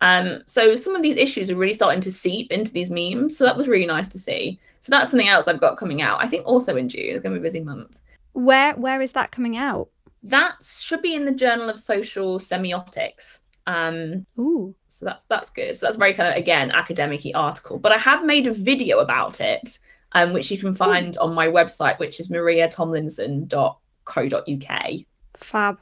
Um, 0.00 0.42
so 0.46 0.76
some 0.76 0.94
of 0.94 1.02
these 1.02 1.16
issues 1.16 1.50
are 1.50 1.56
really 1.56 1.72
starting 1.72 2.00
to 2.02 2.12
seep 2.12 2.52
into 2.52 2.72
these 2.72 2.90
memes. 2.90 3.36
So 3.36 3.44
that 3.44 3.56
was 3.56 3.68
really 3.68 3.86
nice 3.86 4.08
to 4.08 4.18
see. 4.18 4.60
So 4.80 4.90
that's 4.90 5.10
something 5.10 5.28
else 5.28 5.48
I've 5.48 5.60
got 5.60 5.78
coming 5.78 6.02
out. 6.02 6.22
I 6.22 6.28
think 6.28 6.46
also 6.46 6.76
in 6.76 6.88
June. 6.88 7.14
It's 7.14 7.22
gonna 7.22 7.34
be 7.34 7.40
a 7.40 7.42
busy 7.42 7.60
month. 7.60 8.00
Where 8.32 8.74
where 8.74 9.00
is 9.00 9.12
that 9.12 9.32
coming 9.32 9.56
out? 9.56 9.88
That 10.22 10.56
should 10.62 11.02
be 11.02 11.14
in 11.14 11.24
the 11.24 11.32
Journal 11.32 11.70
of 11.70 11.78
Social 11.78 12.38
Semiotics. 12.38 13.40
Um, 13.66 14.26
Ooh. 14.38 14.74
So 14.88 15.04
that's 15.04 15.24
that's 15.24 15.50
good. 15.50 15.76
So 15.76 15.86
that's 15.86 15.96
very 15.96 16.14
kind 16.14 16.28
of 16.28 16.36
again 16.36 16.70
academic 16.70 17.22
article. 17.34 17.78
But 17.78 17.92
I 17.92 17.98
have 17.98 18.24
made 18.24 18.46
a 18.46 18.52
video 18.52 19.00
about 19.00 19.40
it, 19.40 19.78
um, 20.12 20.32
which 20.32 20.50
you 20.50 20.58
can 20.58 20.74
find 20.74 21.16
Ooh. 21.16 21.20
on 21.20 21.34
my 21.34 21.48
website, 21.48 21.98
which 21.98 22.20
is 22.20 22.28
mariatomlinson.co.uk. 22.28 24.92
Fab. 25.34 25.78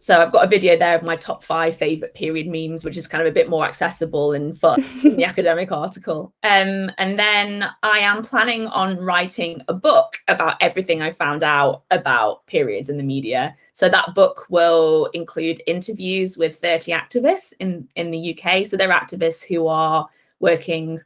So 0.00 0.20
I've 0.20 0.32
got 0.32 0.44
a 0.44 0.48
video 0.48 0.76
there 0.76 0.96
of 0.96 1.02
my 1.02 1.16
top 1.16 1.42
five 1.42 1.76
favorite 1.76 2.14
period 2.14 2.46
memes, 2.46 2.84
which 2.84 2.96
is 2.96 3.06
kind 3.06 3.20
of 3.20 3.30
a 3.30 3.34
bit 3.34 3.48
more 3.48 3.66
accessible 3.66 4.32
and 4.32 4.56
fun 4.56 4.84
than 5.02 5.16
the 5.16 5.24
academic 5.26 5.72
article. 5.72 6.32
Um, 6.44 6.90
and 6.98 7.18
then 7.18 7.68
I 7.82 7.98
am 7.98 8.22
planning 8.22 8.68
on 8.68 8.96
writing 8.98 9.60
a 9.68 9.74
book 9.74 10.18
about 10.28 10.56
everything 10.60 11.02
I 11.02 11.10
found 11.10 11.42
out 11.42 11.82
about 11.90 12.46
periods 12.46 12.88
in 12.88 12.96
the 12.96 13.02
media. 13.02 13.56
So 13.72 13.88
that 13.88 14.14
book 14.14 14.46
will 14.48 15.06
include 15.14 15.62
interviews 15.66 16.36
with 16.36 16.56
30 16.56 16.92
activists 16.92 17.52
in, 17.58 17.88
in 17.96 18.10
the 18.10 18.38
UK. 18.38 18.66
So 18.66 18.76
they're 18.76 18.88
activists 18.88 19.44
who 19.44 19.66
are 19.66 20.08
working 20.40 21.00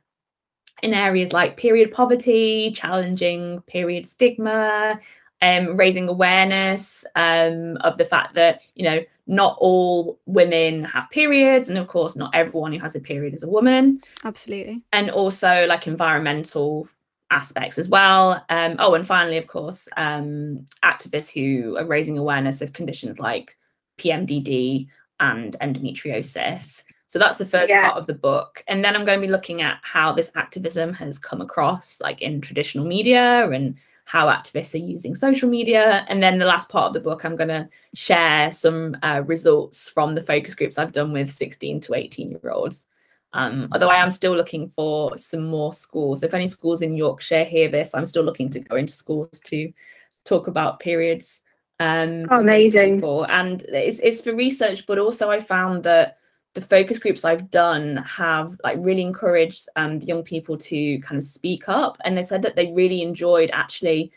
in 0.83 0.95
areas 0.95 1.33
like 1.33 1.57
period 1.57 1.93
poverty, 1.93 2.73
challenging 2.73 3.61
period 3.63 4.07
stigma, 4.07 4.99
um, 5.43 5.77
raising 5.77 6.09
awareness 6.09 7.05
um, 7.17 7.77
of 7.79 7.99
the 7.99 8.05
fact 8.05 8.35
that 8.35 8.63
you 8.75 8.85
know 8.85 9.01
not 9.27 9.57
all 9.61 10.19
women 10.27 10.85
have 10.85 11.11
periods 11.11 11.69
and 11.69 11.79
of 11.79 11.89
course 11.89 12.17
not 12.17 12.35
everyone 12.35 12.73
who 12.73 12.79
has 12.79 12.97
a 12.97 13.01
period 13.01 13.35
is 13.35 13.43
a 13.43 13.49
woman. 13.49 14.01
Absolutely. 14.25 14.83
And 14.93 15.11
also 15.11 15.67
like 15.67 15.87
environmental 15.87 16.89
aspects 17.31 17.79
as 17.79 17.89
well. 17.89 18.45
Um, 18.49 18.77
oh 18.79 18.95
and 18.95 19.07
finally 19.07 19.37
of 19.37 19.47
course 19.47 19.89
um, 19.97 20.65
activists 20.85 21.31
who 21.31 21.77
are 21.77 21.85
raising 21.85 22.19
awareness 22.19 22.63
of 22.63 22.73
conditions 22.73 23.19
like 23.19 23.57
pmdd 23.99 24.89
and 25.21 25.57
endometriosis. 25.61 26.83
So 27.07 27.19
that's 27.19 27.37
the 27.37 27.47
first 27.47 27.69
yeah. 27.69 27.89
part 27.89 27.99
of 27.99 28.07
the 28.07 28.15
book. 28.15 28.65
And 28.69 28.85
then 28.85 28.97
i'm 28.97 29.05
going 29.05 29.21
to 29.21 29.27
be 29.27 29.33
looking 29.33 29.63
at 29.63 29.79
how 29.83 30.13
this 30.13 30.33
activism 30.35 30.93
has 30.95 31.19
come 31.19 31.41
across 31.41 32.01
like 32.01 32.23
in 32.23 32.41
traditional 32.41 32.87
media 32.87 33.51
and 33.51 33.77
how 34.05 34.27
activists 34.27 34.75
are 34.75 34.85
using 34.85 35.15
social 35.15 35.49
media. 35.49 36.05
And 36.09 36.23
then 36.23 36.39
the 36.39 36.47
last 36.47 36.69
part 36.69 36.89
of 36.89 36.93
the 36.93 37.01
book, 37.01 37.25
I'm 37.25 37.37
going 37.37 37.49
to 37.49 37.69
share 37.95 38.51
some 38.53 38.97
uh, 39.03 39.23
results 39.27 39.89
from 39.89 40.15
the 40.15 40.23
focus 40.23 40.55
groups 40.55 40.79
I've 40.79 40.93
done 40.93 41.13
with 41.13 41.31
16 41.31 41.81
to 41.83 41.95
18 41.95 42.31
year 42.31 42.51
olds. 42.51 42.87
Um, 43.35 43.69
although 43.73 43.89
I 43.89 43.97
am 43.97 44.11
still 44.11 44.37
looking 44.37 44.69
for 44.69 45.17
some 45.17 45.47
more 45.47 45.73
schools. 45.73 46.23
If 46.23 46.35
any 46.35 46.47
schools 46.47 46.83
in 46.83 46.97
Yorkshire 46.97 47.45
hear 47.45 47.71
this, 47.71 47.95
I'm 47.95 48.05
still 48.05 48.25
looking 48.25 48.51
to 48.51 48.61
go 48.61 48.77
into 48.77 48.93
schools 48.93 49.41
to 49.47 49.73
talk 50.25 50.49
about 50.49 50.81
periods. 50.81 51.41
Um, 51.81 52.27
amazing. 52.31 53.03
And 53.03 53.63
it's, 53.63 53.99
it's 54.01 54.21
for 54.21 54.35
research, 54.35 54.87
but 54.87 54.99
also 54.99 55.31
I 55.31 55.41
found 55.41 55.83
that 55.85 56.19
the 56.55 56.61
focus 56.61 56.99
groups 56.99 57.25
I've 57.25 57.51
done 57.51 57.97
have 57.99 58.61
like 58.63 58.77
really 58.81 59.03
encouraged 59.03 59.69
um, 59.77 59.99
the 59.99 60.07
young 60.07 60.23
people 60.23 60.57
to 60.59 60.99
kind 61.01 61.19
of 61.19 61.25
speak 61.25 61.69
up, 61.69 61.97
and 62.05 62.17
they 62.17 62.23
said 62.23 62.43
that 62.43 62.57
they 62.57 62.73
really 62.73 63.03
enjoyed 63.03 63.51
actually 63.53 64.13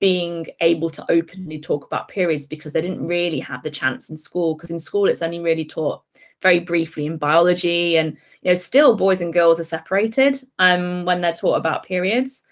being 0.00 0.46
able 0.60 0.90
to 0.90 1.04
openly 1.10 1.58
talk 1.58 1.84
about 1.84 2.08
periods 2.08 2.46
because 2.46 2.72
they 2.72 2.80
didn't 2.80 3.04
really 3.04 3.40
have 3.40 3.62
the 3.62 3.70
chance 3.70 4.10
in 4.10 4.16
school. 4.16 4.54
Because 4.54 4.70
in 4.70 4.78
school, 4.78 5.08
it's 5.08 5.22
only 5.22 5.40
really 5.40 5.64
taught 5.64 6.02
very 6.40 6.60
briefly 6.60 7.06
in 7.06 7.16
biology, 7.16 7.96
and 7.96 8.16
you 8.42 8.50
know, 8.50 8.54
still 8.54 8.94
boys 8.94 9.20
and 9.20 9.32
girls 9.32 9.58
are 9.58 9.64
separated 9.64 10.46
um, 10.58 11.04
when 11.04 11.20
they're 11.20 11.32
taught 11.32 11.56
about 11.56 11.84
periods. 11.84 12.44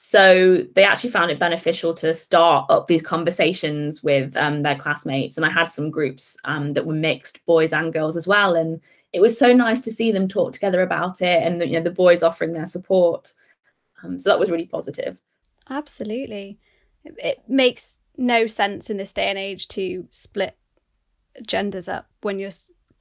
So 0.00 0.64
they 0.76 0.84
actually 0.84 1.10
found 1.10 1.32
it 1.32 1.40
beneficial 1.40 1.92
to 1.94 2.14
start 2.14 2.70
up 2.70 2.86
these 2.86 3.02
conversations 3.02 4.00
with 4.00 4.36
um, 4.36 4.62
their 4.62 4.76
classmates. 4.76 5.36
And 5.36 5.44
I 5.44 5.50
had 5.50 5.64
some 5.64 5.90
groups 5.90 6.36
um, 6.44 6.74
that 6.74 6.86
were 6.86 6.94
mixed, 6.94 7.44
boys 7.46 7.72
and 7.72 7.92
girls 7.92 8.16
as 8.16 8.24
well. 8.24 8.54
And 8.54 8.80
it 9.12 9.20
was 9.20 9.36
so 9.36 9.52
nice 9.52 9.80
to 9.80 9.90
see 9.90 10.12
them 10.12 10.28
talk 10.28 10.52
together 10.52 10.82
about 10.82 11.20
it 11.20 11.42
and 11.42 11.60
the, 11.60 11.66
you 11.66 11.72
know, 11.72 11.82
the 11.82 11.90
boys 11.90 12.22
offering 12.22 12.52
their 12.52 12.64
support. 12.64 13.34
Um, 14.04 14.20
so 14.20 14.30
that 14.30 14.38
was 14.38 14.52
really 14.52 14.66
positive. 14.66 15.20
Absolutely. 15.68 16.60
It 17.04 17.42
makes 17.48 17.98
no 18.16 18.46
sense 18.46 18.90
in 18.90 18.98
this 18.98 19.12
day 19.12 19.26
and 19.26 19.36
age 19.36 19.66
to 19.68 20.06
split 20.12 20.56
genders 21.44 21.88
up 21.88 22.08
when 22.22 22.38
you're 22.38 22.50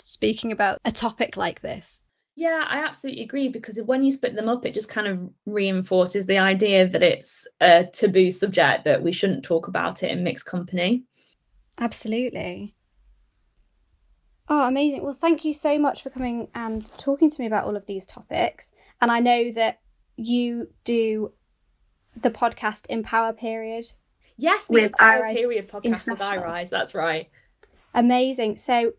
speaking 0.04 0.52
about 0.52 0.80
a 0.84 0.92
topic 0.92 1.38
like 1.38 1.62
this. 1.62 2.02
Yeah, 2.38 2.66
I 2.68 2.86
absolutely 2.86 3.24
agree 3.24 3.50
because 3.50 3.82
when 3.82 4.04
you 4.04 4.12
split 4.12 4.36
them 4.36 4.48
up, 4.48 4.64
it 4.64 4.76
just 4.76 4.90
kind 4.90 5.08
of 5.08 5.28
reinforces 5.48 6.28
the 6.28 6.38
idea 6.38 6.88
that 6.88 7.02
it's 7.02 7.48
a 7.62 7.86
taboo 7.92 8.30
subject 8.30 8.86
that 8.86 9.02
we 9.02 9.12
shouldn't 9.12 9.44
talk 9.44 9.68
about 9.68 10.04
it 10.04 10.12
in 10.12 10.24
mixed 10.24 10.46
company. 10.46 11.04
Absolutely. 11.80 12.76
Oh, 14.50 14.68
amazing. 14.68 15.02
Well, 15.02 15.14
thank 15.14 15.46
you 15.46 15.52
so 15.52 15.80
much 15.80 16.04
for 16.04 16.12
coming 16.12 16.48
and 16.54 16.86
talking 17.00 17.32
to 17.32 17.42
me 17.42 17.48
about 17.48 17.66
all 17.66 17.76
of 17.76 17.88
these 17.88 18.06
topics. 18.06 18.72
And 19.02 19.12
I 19.12 19.20
know 19.20 19.52
that 19.54 19.80
you 20.16 20.70
do 20.84 21.34
the 22.22 22.30
podcast 22.30 22.86
Empower 22.88 23.34
Period. 23.34 23.92
Yes, 24.38 24.68
the 24.68 24.74
with 24.74 24.84
Empower 24.84 25.34
Period 25.34 25.68
podcast 25.72 26.08
with 26.08 26.20
iRise. 26.20 26.70
That's 26.70 26.94
right. 26.94 27.32
Amazing. 27.96 28.58
So 28.58 28.92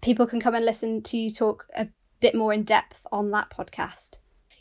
people 0.00 0.28
can 0.28 0.38
come 0.40 0.54
and 0.54 0.64
listen 0.64 1.02
to 1.02 1.18
you 1.18 1.32
talk 1.32 1.66
bit 2.24 2.34
more 2.34 2.54
in 2.54 2.62
depth 2.62 3.06
on 3.12 3.30
that 3.32 3.50
podcast? 3.50 4.12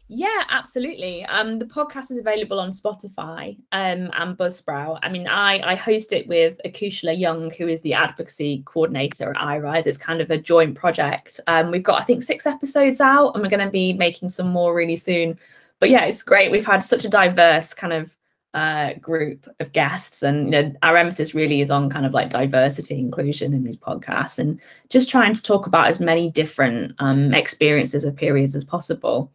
Yeah, 0.10 0.44
absolutely. 0.50 1.24
Um, 1.26 1.60
the 1.60 1.66
podcast 1.66 2.12
is 2.12 2.18
available 2.18 2.60
on 2.60 2.72
Spotify 2.72 3.56
um, 3.72 4.12
and 4.14 4.38
Buzzsprout. 4.38 5.00
I 5.02 5.08
mean, 5.08 5.28
I, 5.28 5.62
I 5.72 5.76
host 5.76 6.12
it 6.12 6.28
with 6.28 6.60
Akushla 6.66 7.18
Young, 7.18 7.52
who 7.52 7.70
is 7.70 7.80
the 7.82 7.94
advocacy 7.94 8.64
coordinator 8.66 9.30
at 9.30 9.38
iRise. 9.38 9.88
It's 9.88 9.98
kind 9.98 10.20
of 10.20 10.30
a 10.30 10.38
joint 10.38 10.76
project. 10.76 11.40
Um, 11.48 11.72
we've 11.72 11.82
got, 11.82 12.02
I 12.02 12.04
think, 12.04 12.22
six 12.22 12.46
episodes 12.46 13.00
out, 13.00 13.32
and 13.32 13.42
we're 13.42 13.50
going 13.50 13.66
to 13.66 13.72
be 13.72 13.94
making 13.94 14.28
some 14.28 14.50
more 14.50 14.76
really 14.76 14.98
soon. 14.98 15.40
But 15.80 15.90
yeah, 15.90 16.04
it's 16.04 16.22
great. 16.22 16.52
We've 16.52 16.66
had 16.66 16.84
such 16.84 17.06
a 17.06 17.10
diverse 17.10 17.74
kind 17.74 17.94
of 17.94 18.14
uh, 18.54 18.94
group 18.96 19.48
of 19.60 19.72
guests. 19.72 20.24
And 20.24 20.46
you 20.46 20.52
know 20.52 20.74
our 20.84 20.98
emphasis 20.98 21.34
really 21.34 21.62
is 21.62 21.72
on 21.72 21.90
kind 21.90 22.06
of 22.06 22.14
like 22.14 22.30
diversity 22.30 22.98
inclusion 22.98 23.54
in 23.54 23.64
these 23.64 23.78
podcasts 23.78 24.40
and 24.40 24.60
just 24.90 25.10
trying 25.10 25.34
to 25.34 25.44
talk 25.44 25.68
about 25.68 25.88
as 25.88 26.00
many 26.00 26.30
different 26.30 26.94
um, 27.00 27.34
experiences 27.34 28.04
of 28.04 28.16
periods 28.16 28.56
as 28.56 28.64
possible. 28.64 29.32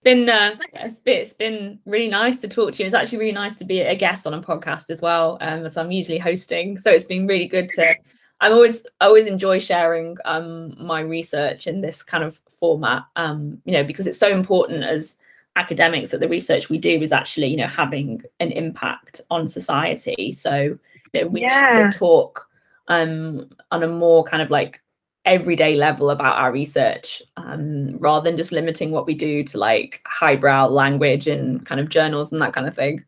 It's 0.00 0.04
been 0.04 0.28
uh, 0.28 0.56
it's 0.74 1.00
been 1.00 1.18
it's 1.18 1.32
been 1.32 1.78
really 1.84 2.08
nice 2.08 2.38
to 2.38 2.48
talk 2.48 2.72
to 2.72 2.82
you. 2.82 2.86
It's 2.86 2.94
actually 2.94 3.18
really 3.18 3.32
nice 3.32 3.54
to 3.56 3.64
be 3.64 3.80
a 3.80 3.96
guest 3.96 4.26
on 4.26 4.34
a 4.34 4.40
podcast 4.40 4.90
as 4.90 5.00
well 5.00 5.38
um, 5.40 5.64
as 5.66 5.76
i'm 5.76 5.90
usually 5.90 6.18
hosting. 6.18 6.78
So 6.78 6.90
it's 6.90 7.04
been 7.04 7.26
really 7.26 7.46
good 7.46 7.68
to 7.70 7.96
i'm 8.40 8.52
always 8.52 8.86
always 9.00 9.26
enjoy 9.26 9.58
sharing 9.58 10.16
um, 10.24 10.74
my 10.78 11.00
research 11.00 11.66
in 11.66 11.80
this 11.80 12.02
kind 12.02 12.24
of 12.24 12.40
format 12.60 13.04
um, 13.16 13.60
you 13.64 13.72
know 13.72 13.84
because 13.84 14.06
it's 14.06 14.18
so 14.18 14.30
important 14.30 14.84
as 14.84 15.16
academics 15.58 16.10
that 16.10 16.20
the 16.20 16.28
research 16.28 16.68
we 16.68 16.78
do 16.78 17.02
is 17.02 17.12
actually 17.12 17.48
you 17.48 17.56
know 17.56 17.66
having 17.66 18.22
an 18.40 18.50
impact 18.52 19.20
on 19.30 19.48
society 19.48 20.32
so 20.32 20.78
you 21.12 21.20
know, 21.22 21.26
we 21.26 21.40
yeah. 21.42 21.82
need 21.82 21.92
to 21.92 21.98
talk 21.98 22.46
um 22.86 23.48
on 23.70 23.82
a 23.82 23.88
more 23.88 24.22
kind 24.24 24.42
of 24.42 24.50
like 24.50 24.80
everyday 25.24 25.74
level 25.74 26.10
about 26.10 26.36
our 26.36 26.52
research 26.52 27.22
um 27.36 27.98
rather 27.98 28.24
than 28.24 28.36
just 28.36 28.52
limiting 28.52 28.92
what 28.92 29.04
we 29.04 29.14
do 29.14 29.42
to 29.42 29.58
like 29.58 30.00
highbrow 30.06 30.66
language 30.66 31.26
and 31.26 31.66
kind 31.66 31.80
of 31.80 31.88
journals 31.88 32.32
and 32.32 32.40
that 32.40 32.52
kind 32.52 32.68
of 32.68 32.74
thing 32.74 33.04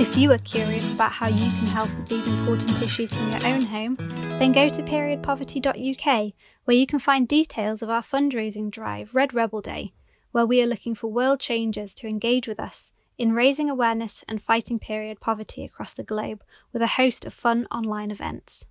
If 0.00 0.16
you 0.16 0.32
are 0.32 0.38
curious 0.38 0.90
about 0.90 1.12
how 1.12 1.28
you 1.28 1.36
can 1.36 1.66
help 1.66 1.94
with 1.94 2.08
these 2.08 2.26
important 2.26 2.80
issues 2.80 3.12
from 3.12 3.30
your 3.30 3.46
own 3.46 3.60
home, 3.60 3.96
then 4.38 4.50
go 4.50 4.66
to 4.66 4.82
periodpoverty.uk, 4.82 6.32
where 6.64 6.76
you 6.76 6.86
can 6.86 6.98
find 6.98 7.28
details 7.28 7.82
of 7.82 7.90
our 7.90 8.00
fundraising 8.00 8.70
drive, 8.70 9.14
Red 9.14 9.34
Rebel 9.34 9.60
Day, 9.60 9.92
where 10.32 10.46
we 10.46 10.62
are 10.62 10.66
looking 10.66 10.94
for 10.94 11.08
world 11.08 11.38
changers 11.38 11.94
to 11.96 12.08
engage 12.08 12.48
with 12.48 12.58
us 12.58 12.92
in 13.18 13.34
raising 13.34 13.68
awareness 13.68 14.24
and 14.26 14.40
fighting 14.42 14.78
period 14.78 15.20
poverty 15.20 15.64
across 15.64 15.92
the 15.92 16.02
globe 16.02 16.42
with 16.72 16.80
a 16.80 16.96
host 16.96 17.26
of 17.26 17.34
fun 17.34 17.66
online 17.70 18.10
events. 18.10 18.64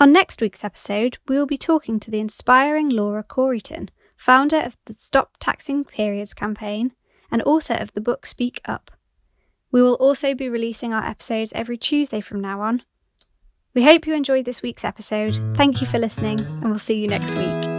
On 0.00 0.10
next 0.10 0.40
week's 0.40 0.64
episode, 0.64 1.18
we 1.28 1.36
will 1.36 1.44
be 1.44 1.58
talking 1.58 2.00
to 2.00 2.10
the 2.10 2.20
inspiring 2.20 2.88
Laura 2.88 3.22
Coryton, 3.22 3.90
founder 4.16 4.58
of 4.58 4.78
the 4.86 4.94
Stop 4.94 5.36
Taxing 5.38 5.84
Periods 5.84 6.32
campaign 6.32 6.92
and 7.30 7.42
author 7.42 7.74
of 7.74 7.92
the 7.92 8.00
book 8.00 8.24
Speak 8.24 8.62
Up. 8.64 8.90
We 9.70 9.82
will 9.82 9.94
also 9.94 10.34
be 10.34 10.48
releasing 10.48 10.92
our 10.92 11.04
episodes 11.04 11.52
every 11.54 11.76
Tuesday 11.76 12.20
from 12.20 12.40
now 12.40 12.60
on. 12.60 12.82
We 13.74 13.84
hope 13.84 14.06
you 14.06 14.14
enjoyed 14.14 14.46
this 14.46 14.62
week's 14.62 14.84
episode. 14.84 15.38
Thank 15.56 15.80
you 15.80 15.86
for 15.86 15.98
listening, 15.98 16.40
and 16.40 16.70
we'll 16.70 16.78
see 16.78 16.98
you 16.98 17.08
next 17.08 17.34
week. 17.36 17.75